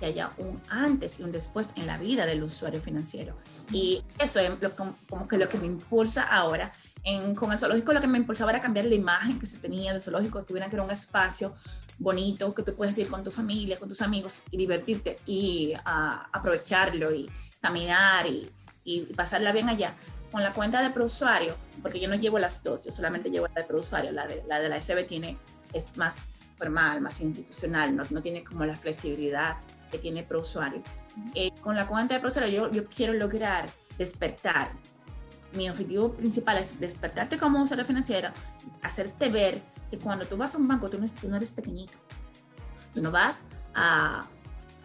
que 0.01 0.07
haya 0.07 0.31
un 0.39 0.59
antes 0.67 1.19
y 1.19 1.23
un 1.23 1.31
después 1.31 1.69
en 1.75 1.85
la 1.85 1.99
vida 1.99 2.25
del 2.25 2.41
usuario 2.41 2.81
financiero. 2.81 3.37
Y 3.71 4.03
eso 4.17 4.39
es 4.39 4.49
lo, 4.59 4.75
como, 4.75 5.27
que 5.27 5.37
lo 5.37 5.47
que 5.47 5.59
me 5.59 5.67
impulsa 5.67 6.23
ahora. 6.23 6.71
En, 7.03 7.35
con 7.35 7.51
el 7.51 7.59
zoológico 7.59 7.93
lo 7.93 8.01
que 8.01 8.07
me 8.07 8.17
impulsaba 8.17 8.49
era 8.51 8.59
cambiar 8.59 8.85
la 8.85 8.95
imagen 8.95 9.39
que 9.39 9.45
se 9.45 9.59
tenía 9.59 9.93
del 9.93 10.01
zoológico, 10.01 10.39
que 10.39 10.45
tuviera 10.45 10.67
que 10.69 10.75
era 10.75 10.83
un 10.83 10.89
espacio 10.89 11.53
bonito, 11.99 12.53
que 12.55 12.63
tú 12.63 12.73
puedes 12.73 12.97
ir 12.97 13.07
con 13.07 13.23
tu 13.23 13.29
familia, 13.29 13.77
con 13.77 13.87
tus 13.87 14.01
amigos 14.01 14.41
y 14.49 14.57
divertirte 14.57 15.17
y 15.27 15.73
ah, 15.85 16.27
aprovecharlo 16.33 17.13
y 17.13 17.29
caminar 17.61 18.25
y, 18.25 18.51
y 18.83 19.01
pasarla 19.13 19.51
bien 19.51 19.69
allá. 19.69 19.93
Con 20.31 20.41
la 20.41 20.51
cuenta 20.51 20.81
de 20.81 20.89
prousuario, 20.89 21.55
porque 21.83 21.99
yo 21.99 22.07
no 22.09 22.15
llevo 22.15 22.39
las 22.39 22.63
dos, 22.63 22.85
yo 22.85 22.91
solamente 22.91 23.29
llevo 23.29 23.47
la 23.49 23.61
de 23.61 23.67
prousuario, 23.67 24.11
la 24.13 24.25
de 24.25 24.43
la, 24.47 24.59
de 24.59 24.69
la 24.69 24.81
SB 24.81 25.05
tiene, 25.05 25.37
es 25.73 25.95
más 25.97 26.29
formal, 26.57 27.01
más 27.01 27.19
institucional, 27.21 27.95
no, 27.95 28.03
no 28.09 28.21
tiene 28.21 28.43
como 28.43 28.65
la 28.65 28.75
flexibilidad 28.75 29.57
que 29.91 29.99
tiene 29.99 30.23
prousuario. 30.23 30.81
Eh, 31.35 31.51
con 31.61 31.75
la 31.75 31.85
cuenta 31.87 32.13
de 32.15 32.19
prousuario 32.21 32.67
yo, 32.67 32.71
yo 32.71 32.85
quiero 32.85 33.13
lograr 33.13 33.69
despertar. 33.97 34.71
Mi 35.53 35.69
objetivo 35.69 36.13
principal 36.13 36.57
es 36.57 36.79
despertarte 36.79 37.37
como 37.37 37.61
usuario 37.61 37.85
financiero, 37.85 38.29
hacerte 38.81 39.27
ver 39.29 39.61
que 39.91 39.97
cuando 39.99 40.25
tú 40.25 40.37
vas 40.37 40.55
a 40.55 40.57
un 40.57 40.67
banco 40.67 40.89
tú 40.89 40.97
no, 40.97 41.05
tú 41.09 41.27
no 41.27 41.35
eres 41.35 41.51
pequeñito. 41.51 41.93
Tú 42.93 43.01
no 43.01 43.11
vas 43.11 43.45
a, 43.75 44.25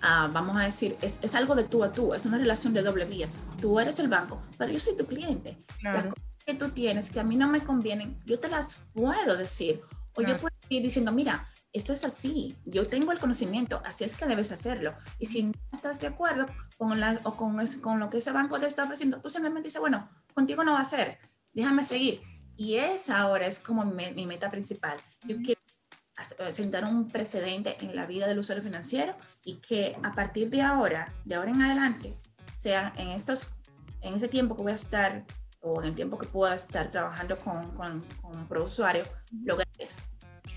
a, 0.02 0.26
vamos 0.28 0.56
a 0.56 0.64
decir, 0.64 0.96
es, 1.00 1.18
es 1.22 1.34
algo 1.36 1.54
de 1.54 1.64
tú 1.64 1.84
a 1.84 1.92
tú, 1.92 2.14
es 2.14 2.26
una 2.26 2.38
relación 2.38 2.74
de 2.74 2.82
doble 2.82 3.04
vía. 3.04 3.28
Tú 3.60 3.78
eres 3.78 3.96
el 4.00 4.08
banco, 4.08 4.42
pero 4.58 4.72
yo 4.72 4.80
soy 4.80 4.96
tu 4.96 5.06
cliente. 5.06 5.56
Las 5.82 5.92
Claro. 5.92 6.08
cosas 6.10 6.24
que 6.44 6.54
tú 6.54 6.68
tienes 6.70 7.10
que 7.10 7.20
a 7.20 7.24
mí 7.24 7.36
no 7.36 7.48
me 7.48 7.62
convienen, 7.62 8.18
yo 8.24 8.38
te 8.40 8.48
las 8.48 8.86
puedo 8.92 9.36
decir. 9.36 9.80
O 10.16 10.20
yo 10.20 10.26
Claro. 10.28 10.40
puedo 10.40 10.54
ir 10.68 10.82
diciendo, 10.82 11.12
mira, 11.12 11.46
esto 11.72 11.92
es 11.92 12.04
así, 12.04 12.56
yo 12.64 12.86
tengo 12.86 13.12
el 13.12 13.18
conocimiento, 13.18 13.82
así 13.84 14.04
es 14.04 14.16
que 14.16 14.26
debes 14.26 14.50
hacerlo. 14.52 14.94
Y 15.18 15.26
si 15.26 15.42
no 15.44 15.52
estás 15.72 16.00
de 16.00 16.06
acuerdo 16.06 16.46
con, 16.78 16.98
la, 17.00 17.20
o 17.24 17.36
con, 17.36 17.60
ese- 17.60 17.80
con 17.80 18.00
lo 18.00 18.08
que 18.08 18.18
ese 18.18 18.32
banco 18.32 18.58
te 18.58 18.66
está 18.66 18.84
ofreciendo, 18.84 19.20
tú 19.20 19.28
simplemente 19.30 19.68
dices, 19.68 19.80
bueno, 19.80 20.08
contigo 20.34 20.64
no 20.64 20.72
va 20.72 20.80
a 20.80 20.84
ser, 20.86 21.18
déjame 21.52 21.84
seguir. 21.84 22.20
Y 22.56 22.76
esa 22.76 23.18
ahora 23.18 23.46
es 23.46 23.58
como 23.60 23.84
mi, 23.84 24.10
mi 24.12 24.26
meta 24.26 24.50
principal. 24.50 24.96
Yo 25.26 25.36
quiero 25.42 25.60
hacer- 26.16 26.52
sentar 26.52 26.84
un 26.84 27.08
precedente 27.08 27.76
en 27.84 27.94
la 27.94 28.06
vida 28.06 28.26
del 28.26 28.38
usuario 28.38 28.62
financiero 28.64 29.14
y 29.44 29.56
que 29.56 29.96
a 30.02 30.14
partir 30.14 30.48
de 30.48 30.62
ahora, 30.62 31.12
de 31.26 31.34
ahora 31.34 31.50
en 31.50 31.60
adelante, 31.60 32.14
sea 32.54 32.94
en, 32.96 33.08
estos, 33.08 33.54
en 34.00 34.14
ese 34.14 34.28
tiempo 34.28 34.56
que 34.56 34.62
voy 34.62 34.72
a 34.72 34.76
estar 34.76 35.26
o 35.60 35.82
en 35.82 35.88
el 35.88 35.94
tiempo 35.94 36.16
que 36.16 36.26
pueda 36.26 36.54
estar 36.54 36.90
trabajando 36.90 37.36
con, 37.36 37.70
con, 37.76 38.00
con 38.22 38.46
ProUsuario, 38.48 39.02
lograr 39.44 39.66
eso. 39.78 40.02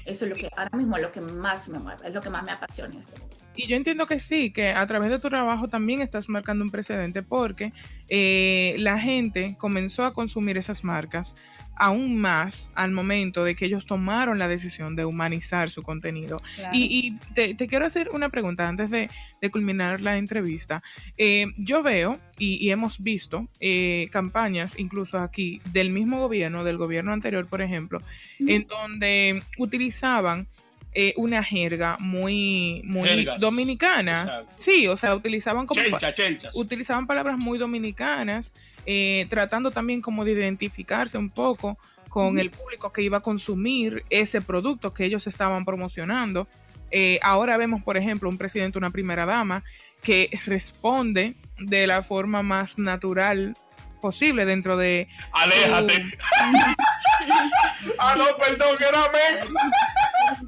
Eso 0.06 0.26
es 0.26 0.32
lo 0.32 0.36
que 0.36 0.50
ahora 0.56 0.78
mismo 0.78 0.96
es 0.98 1.04
lo 1.04 1.12
que 1.12 1.22
más 1.22 1.70
me 1.70 1.80
mueve, 1.80 2.08
es 2.08 2.14
lo 2.14 2.22
que 2.22 2.30
más 2.30 2.44
me 2.44 2.52
apasiona. 2.52 3.00
este. 3.00 3.14
Y 3.56 3.68
yo 3.68 3.76
entiendo 3.76 4.08
que 4.08 4.20
sí, 4.20 4.52
que 4.52 4.70
a 4.70 4.88
través 4.88 5.10
de 5.10 5.20
tu 5.20 5.30
trabajo 5.30 5.68
también 5.68 6.02
estás 6.02 6.30
marcando 6.30 6.64
un 6.64 6.70
precedente 6.70 7.24
porque 7.24 7.74
eh, 8.08 8.76
la 8.80 8.98
gente 8.98 9.58
comenzó 9.60 10.06
a 10.06 10.14
consumir 10.14 10.58
esas 10.58 10.84
marcas 10.84 11.36
aún 11.80 12.18
más 12.18 12.70
al 12.76 12.92
momento 12.92 13.44
de 13.44 13.56
que 13.56 13.66
ellos 13.66 13.86
tomaron 13.86 14.38
la 14.38 14.48
decisión 14.48 14.96
de 14.96 15.06
humanizar 15.06 15.72
su 15.72 15.82
contenido. 15.82 16.42
Claro. 16.56 16.76
Y, 16.78 16.84
y 16.84 17.34
te, 17.34 17.56
te 17.56 17.68
quiero 17.68 17.86
hacer 17.86 18.10
una 18.12 18.30
pregunta 18.30 18.68
antes 18.68 18.90
de, 18.92 19.10
de 19.42 19.50
culminar 19.50 20.02
la 20.02 20.18
entrevista. 20.18 20.84
Eh, 21.18 21.48
yo 21.58 21.82
veo 21.82 22.20
y, 22.38 22.56
y 22.64 22.70
hemos 22.70 23.02
visto 23.02 23.48
eh, 23.60 24.10
campañas, 24.12 24.74
incluso 24.78 25.18
aquí, 25.18 25.62
del 25.72 25.90
mismo 25.90 26.20
gobierno, 26.20 26.64
del 26.64 26.78
gobierno 26.78 27.14
anterior, 27.14 27.48
por 27.48 27.62
ejemplo, 27.62 28.02
en 28.40 28.68
donde 28.68 29.42
utilizaban 29.58 30.48
eh, 30.94 31.14
una 31.18 31.44
jerga 31.44 31.98
muy, 32.00 32.82
muy 32.84 33.08
Jergas. 33.08 33.40
dominicana. 33.40 34.22
Exacto. 34.22 34.52
Sí, 34.58 34.88
o 34.88 34.98
sea, 34.98 35.16
utilizaban 35.16 35.66
como... 35.68 35.80
pa- 35.92 36.00
Chelcha, 36.00 36.14
chelchas. 36.14 36.56
utilizaban 36.56 37.06
palabras 37.08 37.38
muy 37.38 37.58
dominicanas, 37.60 38.52
eh, 38.92 39.28
tratando 39.30 39.70
también 39.70 40.02
como 40.02 40.26
de 40.26 40.32
identificarse 40.32 41.16
un 41.16 41.30
poco 41.30 41.78
con 42.10 42.40
el 42.40 42.50
público 42.50 42.92
que 42.92 43.04
iba 43.04 43.20
a 43.20 43.22
consumir 43.22 44.04
ese 44.10 44.42
producto 44.42 44.96
que 44.96 45.06
ellos 45.06 45.28
estaban 45.28 45.64
promocionando. 45.64 46.48
Eh, 46.90 47.20
ahora 47.22 47.56
vemos, 47.58 47.84
por 47.84 47.98
ejemplo, 47.98 48.28
un 48.30 48.40
presidente, 48.40 48.80
una 48.80 48.90
primera 48.90 49.28
dama, 49.28 49.64
que 50.02 50.32
responde 50.48 51.36
de 51.60 51.86
la 51.86 52.02
forma 52.02 52.42
más 52.42 52.80
natural 52.80 53.56
posible 54.02 54.46
dentro 54.46 54.76
de... 54.76 55.08
Aléjate. 55.34 56.06
ah, 58.00 58.16
no, 58.18 58.26
perdón, 58.44 58.76
que 58.76 58.86
era 58.86 59.06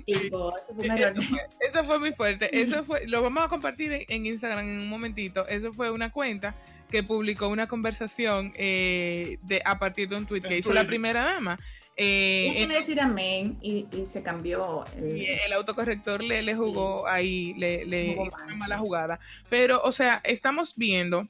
eso 0.08 0.76
fue 0.76 0.88
error. 0.88 1.14
Eso 1.60 1.84
fue 1.84 2.00
muy 2.00 2.12
fuerte. 2.14 2.60
Eso 2.60 2.84
fue, 2.84 3.06
lo 3.08 3.22
vamos 3.22 3.44
a 3.44 3.48
compartir 3.48 4.06
en 4.08 4.26
Instagram 4.26 4.68
en 4.68 4.80
un 4.80 4.90
momentito. 4.90 5.48
Eso 5.48 5.72
fue 5.74 5.92
una 5.92 6.12
cuenta 6.12 6.56
que 6.92 7.02
publicó 7.04 7.48
una 7.48 7.68
conversación 7.68 8.54
eh, 8.56 9.38
de, 9.42 9.62
a 9.66 9.80
partir 9.80 10.10
de 10.10 10.18
un 10.18 10.26
tweet 10.28 10.42
En 10.44 10.50
que 10.50 10.58
hizo 10.60 10.74
la 10.74 10.86
primera 10.86 11.24
dama. 11.24 11.58
Eh, 11.98 12.54
quería 12.58 12.78
decir 12.78 13.00
amén 13.02 13.58
y, 13.62 13.86
y 13.92 14.06
se 14.06 14.24
cambió. 14.24 14.86
el- 14.98 15.18
y 15.18 15.26
el 15.26 15.54
autocorrector 15.54 16.24
le, 16.24 16.42
le 16.42 16.56
jugó 16.56 17.08
ahí, 17.08 17.54
le, 17.58 17.86
le 17.86 18.14
Jugó 18.16 18.28
hizo 18.28 18.38
mal, 18.38 18.46
una 18.48 18.56
mala 18.58 18.76
sí. 18.76 18.82
jugada. 18.82 19.20
Pero, 19.50 19.82
o 19.84 19.92
sea, 19.92 20.22
estamos 20.24 20.76
viendo 20.78 21.28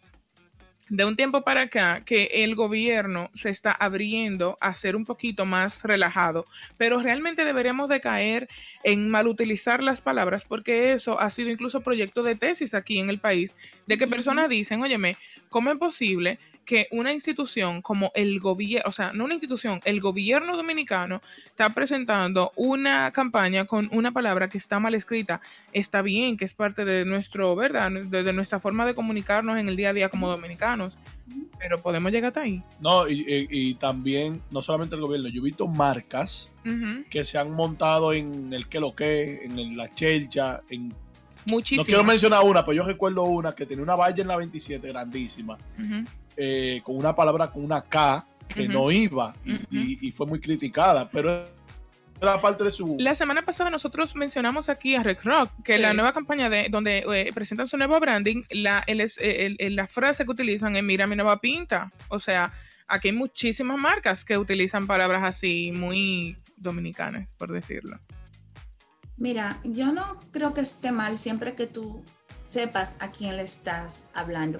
de 0.92 1.06
un 1.06 1.16
tiempo 1.16 1.42
para 1.42 1.62
acá 1.62 2.04
que 2.06 2.30
el 2.34 2.54
gobierno 2.54 3.32
se 3.34 3.50
está 3.50 3.72
abriendo 3.72 4.58
a 4.60 4.76
ser 4.76 4.98
un 4.98 5.06
poquito 5.06 5.46
más 5.46 5.84
relajado, 5.84 6.44
pero 6.78 7.00
realmente 7.00 7.46
deberíamos 7.46 7.88
de 7.88 8.02
caer 8.02 8.50
en 8.84 9.10
malutilizar 9.10 9.82
las 9.82 10.02
palabras 10.02 10.44
porque 10.44 10.92
eso 10.92 11.18
ha 11.18 11.32
sido 11.32 11.50
incluso 11.50 11.80
proyecto 11.80 12.24
de 12.24 12.36
tesis 12.36 12.74
aquí 12.74 13.00
en 13.00 13.10
el 13.10 13.20
país, 13.20 13.56
de 13.88 13.98
que 13.98 14.06
personas 14.06 14.50
dicen, 14.50 14.82
óyeme, 14.82 15.16
¿cómo 15.48 15.72
es 15.72 15.80
posible 15.80 16.40
que 16.66 16.88
una 16.92 17.12
institución 17.12 17.82
como 17.82 18.12
el 18.16 18.40
gobierno, 18.40 18.88
o 18.90 18.92
sea, 18.92 19.12
no 19.14 19.26
una 19.26 19.34
institución, 19.34 19.80
el 19.84 20.00
gobierno 20.00 20.56
dominicano 20.56 21.22
está 21.46 21.70
presentando 21.72 22.52
una 22.56 23.12
campaña 23.12 23.66
con 23.66 23.90
una 23.92 24.12
palabra 24.12 24.48
que 24.48 24.58
está 24.58 24.80
mal 24.80 24.94
escrita? 24.96 25.42
Está 25.74 26.02
bien, 26.02 26.38
que 26.38 26.46
es 26.46 26.54
parte 26.54 26.86
de 26.86 27.04
nuestro, 27.06 27.56
¿verdad? 27.56 27.92
De, 27.92 28.24
de 28.24 28.34
nuestra 28.34 28.60
forma 28.60 28.86
de 28.86 28.94
comunicarnos 28.96 29.60
en 29.60 29.68
el 29.70 29.76
día 29.76 29.90
a 29.90 29.94
día 29.94 30.10
como 30.10 30.30
dominicanos, 30.30 30.94
pero 31.60 31.78
podemos 31.82 32.12
llegar 32.12 32.30
hasta 32.30 32.42
ahí. 32.42 32.62
No, 32.80 33.08
y, 33.08 33.22
y- 33.22 33.48
y 33.50 33.74
también, 33.76 34.42
no 34.52 34.62
solamente 34.62 34.96
el 34.96 35.02
gobierno, 35.02 35.30
yo 35.30 35.42
he 35.42 35.46
visto 35.46 35.68
marcas 35.68 36.54
Ujú. 36.66 37.04
que 37.10 37.24
se 37.24 37.38
han 37.38 37.52
montado 37.52 38.14
en 38.14 38.54
el 38.54 38.68
que 38.68 38.80
lo 38.80 38.96
que, 38.96 39.44
en 39.44 39.58
el- 39.60 39.76
la 39.78 39.94
chelcha, 39.94 40.62
en 40.70 40.94
Muchísimo. 41.50 41.82
No 41.82 41.86
quiero 41.88 42.04
mencionar 42.04 42.44
una, 42.44 42.64
pero 42.64 42.74
yo 42.78 42.84
recuerdo 42.84 43.24
una 43.24 43.54
que 43.56 43.66
tenía 43.66 43.82
una 43.84 43.96
valla 43.96 44.22
en 44.22 44.28
la 44.28 44.38
27 44.38 44.88
grandísima. 44.90 45.58
Eh, 46.38 46.82
con 46.84 46.98
una 46.98 47.16
palabra 47.16 47.52
con 47.52 47.64
una 47.64 47.82
K 47.82 48.26
que 48.48 48.68
no 48.68 48.92
iba 48.92 49.34
y, 49.46 49.56
Ujú. 49.56 49.64
y- 49.72 50.08
y 50.08 50.12
fue 50.12 50.26
muy 50.28 50.40
criticada, 50.40 51.10
pero 51.10 51.46
era 52.22 52.40
parte 52.40 52.64
de 52.64 52.72
su... 52.72 52.98
La 53.00 53.16
semana 53.16 53.42
pasada 53.44 53.70
nosotros 53.70 54.16
mencionamos 54.16 54.70
aquí 54.70 54.94
a 54.96 55.04
Rec 55.04 55.24
Rock, 55.24 55.52
que 55.64 55.76
Sí. 55.78 55.82
la 55.82 55.94
nueva 55.94 56.14
campaña 56.14 56.50
de 56.50 56.68
donde 56.70 57.00
eh, 57.00 57.32
presentan 57.34 57.68
su 57.68 57.78
nuevo 57.78 58.00
branding, 58.00 58.44
la, 58.52 58.84
el 58.88 59.02
es- 59.02 59.18
el- 59.20 59.56
el- 59.60 59.76
la 59.76 59.88
frase 59.88 60.26
que 60.26 60.32
utilizan 60.32 60.76
es 60.76 60.84
mira 60.84 61.08
mi 61.08 61.16
nueva 61.16 61.40
pinta. 61.40 61.92
O 62.10 62.20
sea, 62.20 62.52
aquí 62.88 63.08
hay 63.08 63.16
muchísimas 63.16 63.78
marcas 63.78 64.24
que 64.26 64.38
utilizan 64.38 64.86
palabras 64.86 65.24
así 65.24 65.72
muy 65.72 66.38
dominicanas, 66.58 67.28
por 67.38 67.52
decirlo. 67.52 68.00
Mira, 69.18 69.60
yo 69.64 69.92
no 69.92 70.20
creo 70.32 70.54
que 70.54 70.62
esté 70.62 70.92
mal 70.92 71.18
siempre 71.18 71.54
que 71.56 71.68
tú 71.68 72.04
sepas 72.46 72.96
a 73.00 73.12
quién 73.12 73.38
le 73.38 73.44
estás 73.44 74.08
hablando. 74.14 74.60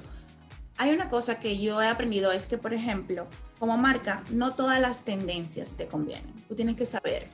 Hay 0.82 0.90
una 0.96 1.08
cosa 1.08 1.38
que 1.38 1.60
yo 1.60 1.80
he 1.80 1.88
aprendido, 1.88 2.32
es 2.32 2.48
que, 2.48 2.58
por 2.58 2.74
ejemplo, 2.74 3.28
como 3.60 3.78
marca, 3.78 4.24
no 4.32 4.56
todas 4.56 4.82
las 4.82 5.06
tendencias 5.06 5.78
te 5.78 5.88
convienen. 5.88 6.34
Tú 6.48 6.56
tienes 6.56 6.76
que 6.76 6.88
saber 6.88 7.28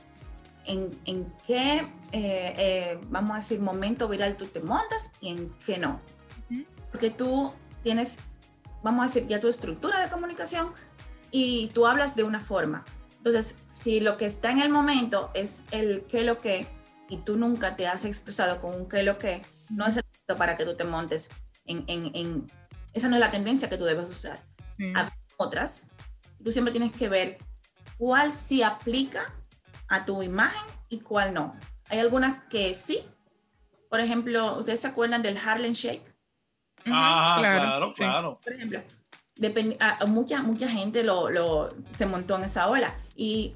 en, 0.66 0.90
en 1.06 1.32
qué, 1.46 1.78
eh, 2.12 2.52
eh, 2.58 3.00
vamos 3.08 3.30
a 3.30 3.36
decir, 3.36 3.58
momento 3.58 4.06
viral 4.06 4.36
tú 4.36 4.44
te 4.48 4.60
montas 4.60 5.10
y 5.22 5.30
en 5.30 5.50
qué 5.64 5.78
no. 5.78 5.98
Porque 6.90 7.08
tú 7.08 7.50
tienes, 7.82 8.18
vamos 8.82 9.00
a 9.00 9.06
decir, 9.06 9.26
ya 9.28 9.40
tu 9.40 9.48
estructura 9.48 9.98
de 10.00 10.10
comunicación 10.10 10.74
y 11.30 11.68
tú 11.68 11.86
hablas 11.86 12.14
de 12.16 12.24
una 12.24 12.40
forma. 12.40 12.84
Entonces, 13.16 13.54
si 13.68 14.00
lo 14.00 14.18
que 14.18 14.26
está 14.26 14.50
en 14.50 14.58
el 14.60 14.68
momento 14.68 15.30
es 15.32 15.64
el 15.70 16.02
qué 16.02 16.22
lo 16.22 16.36
que, 16.36 16.66
y 17.08 17.16
tú 17.16 17.38
nunca 17.38 17.76
te 17.76 17.86
has 17.86 18.04
expresado 18.04 18.60
con 18.60 18.74
un 18.74 18.86
qué 18.90 19.02
lo 19.04 19.16
que, 19.18 19.40
no 19.70 19.86
es 19.86 19.96
el 19.96 20.04
momento 20.04 20.36
para 20.36 20.54
que 20.54 20.66
tú 20.66 20.76
te 20.76 20.84
montes 20.84 21.30
en, 21.64 21.84
en, 21.86 22.10
en- 22.14 22.46
esa 22.94 23.08
no 23.08 23.14
es 23.16 23.20
la 23.20 23.30
tendencia 23.30 23.68
que 23.68 23.76
tú 23.76 23.84
debes 23.84 24.10
usar. 24.10 24.38
Sí. 24.78 24.92
Ah. 24.94 25.10
Otras, 25.36 25.84
tú 26.42 26.50
siempre 26.52 26.72
tienes 26.72 26.92
que 26.92 27.08
ver 27.08 27.38
cuál 27.96 28.32
sí 28.32 28.62
aplica 28.62 29.32
a 29.88 30.04
tu 30.04 30.22
imagen 30.22 30.62
y 30.88 30.98
cuál 31.00 31.32
no. 31.34 31.54
Hay 31.90 31.98
algunas 32.00 32.44
que 32.44 32.74
sí. 32.74 33.00
Por 33.88 34.00
ejemplo, 34.00 34.58
¿ustedes 34.58 34.80
se 34.80 34.88
acuerdan 34.88 35.22
del 35.22 35.38
Harlem 35.38 35.72
Shake? 35.72 36.02
Ah, 36.86 37.36
claro, 37.40 37.88
sí. 37.90 37.94
claro. 37.96 38.40
por 38.42 38.52
ejemplo, 38.52 38.82
depend- 39.36 39.76
a- 39.80 40.02
a 40.02 40.06
mucha, 40.06 40.42
mucha 40.42 40.68
gente 40.68 41.02
lo, 41.04 41.30
lo- 41.30 41.68
se 41.90 42.06
montó 42.06 42.36
en 42.36 42.44
esa 42.44 42.68
ola 42.68 42.94
y 43.16 43.54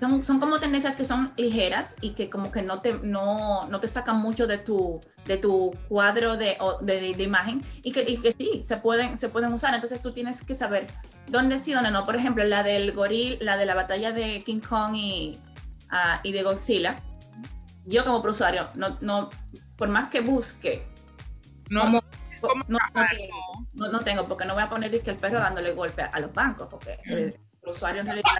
son, 0.00 0.24
son 0.24 0.40
como 0.40 0.58
tendencias 0.58 0.96
que 0.96 1.04
son 1.04 1.30
ligeras 1.36 1.94
y 2.00 2.10
que 2.10 2.30
como 2.30 2.50
que 2.50 2.62
no 2.62 2.80
te, 2.80 2.94
no, 2.94 3.66
no 3.68 3.80
te 3.80 3.86
sacan 3.86 4.16
mucho 4.16 4.46
de 4.46 4.56
tu, 4.56 4.98
de 5.26 5.36
tu 5.36 5.72
cuadro 5.88 6.38
de, 6.38 6.56
de, 6.80 7.14
de- 7.14 7.22
imagen 7.22 7.62
y 7.82 7.92
que, 7.92 8.02
y 8.08 8.16
que 8.16 8.32
sí, 8.32 8.62
se 8.62 8.78
pueden, 8.78 9.18
se 9.18 9.28
pueden 9.28 9.52
usar. 9.52 9.74
Entonces 9.74 10.00
tú 10.00 10.12
tienes 10.12 10.42
que 10.42 10.54
saber 10.54 10.86
dónde 11.28 11.58
sí, 11.58 11.74
dónde 11.74 11.90
no. 11.90 12.04
Por 12.04 12.16
ejemplo, 12.16 12.42
la 12.44 12.62
del 12.62 12.92
goril, 12.92 13.38
la 13.42 13.58
de 13.58 13.66
la 13.66 13.74
batalla 13.74 14.12
de 14.12 14.42
King 14.42 14.60
Kong 14.60 14.94
y, 14.94 15.38
ah, 15.90 16.20
y 16.22 16.32
de 16.32 16.42
Godzilla. 16.42 17.00
Yo 17.84 18.04
como 18.04 18.18
usuario, 18.20 18.70
no, 18.74 18.96
no, 19.02 19.28
por 19.76 19.88
más 19.88 20.08
que 20.08 20.20
busque, 20.20 20.86
No. 21.68 22.00
¿Cómo 22.40 22.64
no, 22.68 22.78
no 23.74 23.88
no, 23.92 24.00
tengo, 24.00 24.24
porque 24.24 24.46
no 24.46 24.54
voy 24.54 24.62
a 24.62 24.70
poner 24.70 25.02
que 25.02 25.10
el 25.10 25.16
perro 25.16 25.40
dándole 25.40 25.74
golpe 25.74 26.00
a 26.02 26.20
los 26.20 26.32
bancos, 26.32 26.68
porque 26.70 26.98
el, 27.04 27.18
el 27.18 27.68
usuario 27.68 28.00
en 28.00 28.06
realidad 28.06 28.30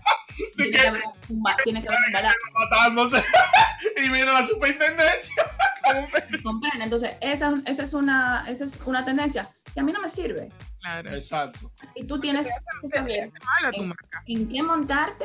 tiene 0.57 0.71
que 0.73 0.87
haber 0.89 1.03
un, 1.29 1.43
ba- 1.43 1.57
tiene 1.65 1.81
que 1.83 1.89
haber 1.89 2.01
un 2.07 2.13
balance. 2.13 2.39
Matándose. 2.55 3.23
y 4.05 4.09
mira 4.11 4.33
la 4.33 4.45
superintendencia. 4.47 5.35
¿comprende? 6.43 6.85
Entonces, 6.85 7.13
esa, 7.21 7.55
esa, 7.67 7.83
es 7.83 7.95
una, 7.95 8.45
esa 8.49 8.65
es 8.65 8.81
una 8.87 9.05
tendencia 9.05 9.49
que 9.75 9.81
a 9.81 9.83
mí 9.83 9.93
no 9.93 10.01
me 10.01 10.09
sirve. 10.09 10.49
claro. 10.81 11.13
Exacto. 11.15 11.71
Y 11.95 12.05
tú 12.05 12.21
tienes 12.21 12.47
que 12.83 12.89
saber 12.89 13.31
Mala 13.63 13.73
tu 13.73 13.83
marca. 13.85 14.23
en 14.27 14.49
qué 14.49 14.63
montarte, 14.63 15.25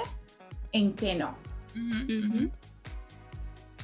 en 0.72 0.94
qué 0.94 1.16
no. 1.16 1.38
Ujú, 1.76 2.14
Ujú. 2.14 2.28
ujú. 2.38 2.52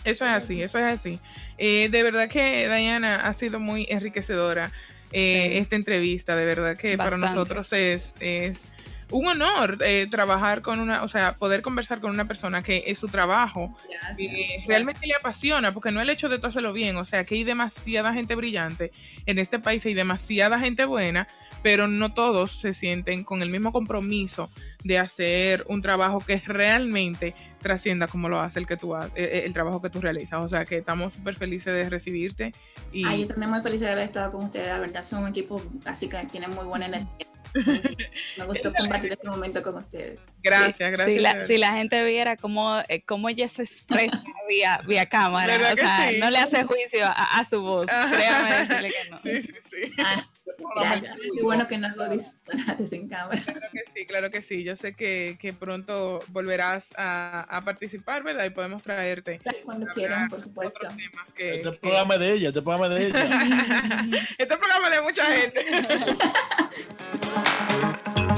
Eso 0.04 0.26
es 0.26 0.32
así, 0.32 0.62
eso 0.64 0.80
es 0.80 1.00
así. 1.00 1.20
Eh, 1.60 1.90
de 1.92 2.02
verdad 2.04 2.28
que 2.28 2.68
Diana 2.68 3.18
ha 3.18 3.34
sido 3.36 3.60
muy 3.60 3.86
enriquecedora 3.90 4.72
eh, 5.12 5.50
Sí. 5.52 5.58
esta 5.60 5.76
entrevista, 5.76 6.36
de 6.36 6.46
verdad 6.46 6.76
que 6.78 6.98
para 6.98 7.12
Bastante. 7.12 7.36
nosotros 7.36 7.74
es, 7.74 8.14
es 8.20 8.64
un 9.12 9.28
honor 9.28 9.78
eh, 9.82 10.08
trabajar 10.10 10.62
con 10.62 10.80
una, 10.80 11.04
o 11.04 11.08
sea, 11.08 11.36
poder 11.36 11.62
conversar 11.62 12.00
con 12.00 12.12
una 12.12 12.28
persona 12.28 12.64
que 12.64 12.84
es 12.88 13.00
su 13.00 13.08
trabajo 13.08 13.76
eh, 14.18 14.64
realmente 14.68 15.06
le 15.06 15.14
apasiona, 15.20 15.74
porque 15.74 15.92
no 15.92 16.02
el 16.02 16.10
hecho 16.10 16.30
de 16.30 16.40
tú 16.40 16.48
hacerlo 16.48 16.74
bien, 16.74 16.96
o 16.98 17.06
sea, 17.06 17.24
que 17.26 17.36
hay 17.36 17.44
demasiada 17.44 18.14
gente 18.14 18.36
brillante 18.36 18.92
en 19.26 19.40
este 19.40 19.60
país, 19.60 19.86
hay 19.86 19.94
demasiada 19.94 20.60
gente 20.60 20.86
buena, 20.86 21.28
pero 21.62 21.88
no 21.88 22.14
todos 22.14 22.60
se 22.60 22.74
sienten 22.74 23.24
con 23.24 23.42
el 23.42 23.50
mismo 23.50 23.72
compromiso 23.72 24.50
de 24.84 24.98
hacer 24.98 25.64
un 25.68 25.82
trabajo 25.82 26.20
que 26.26 26.38
realmente 26.46 27.36
trascienda 27.62 28.08
como 28.08 28.30
lo 28.30 28.40
hace 28.40 28.58
el 28.60 28.66
que 28.66 28.78
tú 28.78 28.96
ha- 28.96 29.12
eh, 29.16 29.44
el 29.46 29.54
trabajo 29.54 29.80
que 29.82 29.90
tú 29.92 30.02
realizas. 30.02 30.40
O 30.42 30.50
sea, 30.50 30.66
que 30.66 30.78
estamos 30.78 31.14
súper 31.14 31.36
felices 31.36 31.72
de 31.74 31.88
recibirte 31.88 32.52
y 32.92 33.06
Ay, 33.06 33.22
yo 33.22 33.28
también 33.28 33.52
muy 33.52 33.62
feliz 33.62 33.80
de 33.82 33.90
haber 33.92 34.06
estado 34.06 34.32
con 34.32 34.46
ustedes, 34.46 34.68
la 34.70 34.80
verdad 34.80 35.04
son 35.04 35.22
un 35.24 35.30
equipo 35.30 35.62
así 35.86 36.08
que 36.10 36.18
tienen 36.32 36.50
muy 36.56 36.66
buena 36.66 36.88
energía. 36.88 37.28
Me 38.38 38.46
gustó 38.46 38.74
compartir 38.74 39.12
este 39.14 39.28
momento 39.28 39.62
con 39.62 39.76
ustedes. 39.76 40.20
gracias, 40.42 40.92
gracias. 40.92 41.08
Si 41.08 41.20
la, 41.20 41.34
verdad. 41.34 41.48
si 41.48 41.58
la 41.58 41.74
gente 41.74 42.04
viera 42.04 42.38
cómo, 42.38 42.80
eh, 42.88 43.04
cómo 43.06 43.30
ella 43.30 43.48
se 43.50 43.64
expresa 43.64 44.24
vía, 44.50 44.80
vía 44.88 45.06
cámara, 45.06 45.58
¿Verdad 45.58 45.74
o 45.74 45.76
sea, 45.76 46.10
sí? 46.10 46.18
no 46.20 46.30
le 46.30 46.38
hace 46.38 46.64
juicio 46.64 47.06
a, 47.06 47.40
a 47.40 47.44
su 47.44 47.62
voz. 47.62 47.88
Créame 47.88 48.52
decirle 48.52 48.92
que 48.92 49.10
no. 49.10 49.20
Sí, 49.22 49.42
sí, 49.42 49.54
sí. 49.70 49.92
Ah, 50.00 50.26
gracias. 50.76 51.18
Qué 51.36 51.42
bueno 51.44 51.68
que 51.68 51.78
no 51.78 51.88
hago 51.88 52.10
disparates 52.10 52.94
en 52.94 53.08
cámara. 53.08 53.42
Claro 53.44 53.62
que 53.72 53.84
sí, 53.94 54.06
claro 54.06 54.32
que 54.32 54.42
sí. 54.42 54.64
Yo 54.64 54.76
sé 54.76 54.94
que, 54.94 55.38
que 55.40 55.54
pronto 55.54 56.20
volverás 56.30 56.90
a, 56.98 57.42
a 57.56 57.64
participar, 57.66 58.24
¿verdad? 58.24 58.46
Y 58.46 58.50
podemos 58.52 58.84
traerte 58.84 59.40
Cuando 59.66 59.88
quieran, 59.88 60.30
por 60.30 60.42
supuesto. 60.42 60.80
que... 61.36 61.58
Este 61.58 61.72
que- 61.72 61.78
programa 61.80 62.14
es 62.16 62.20
de 62.20 62.32
ella, 62.34 62.48
este 62.50 62.62
programa 62.62 62.88
es 62.88 62.94
de 62.94 63.08
ella. 63.08 63.30
este 64.38 64.58
programa 64.58 64.88
es 64.90 64.96
de 64.96 65.02
mucha 65.02 65.26
gente. 65.26 65.66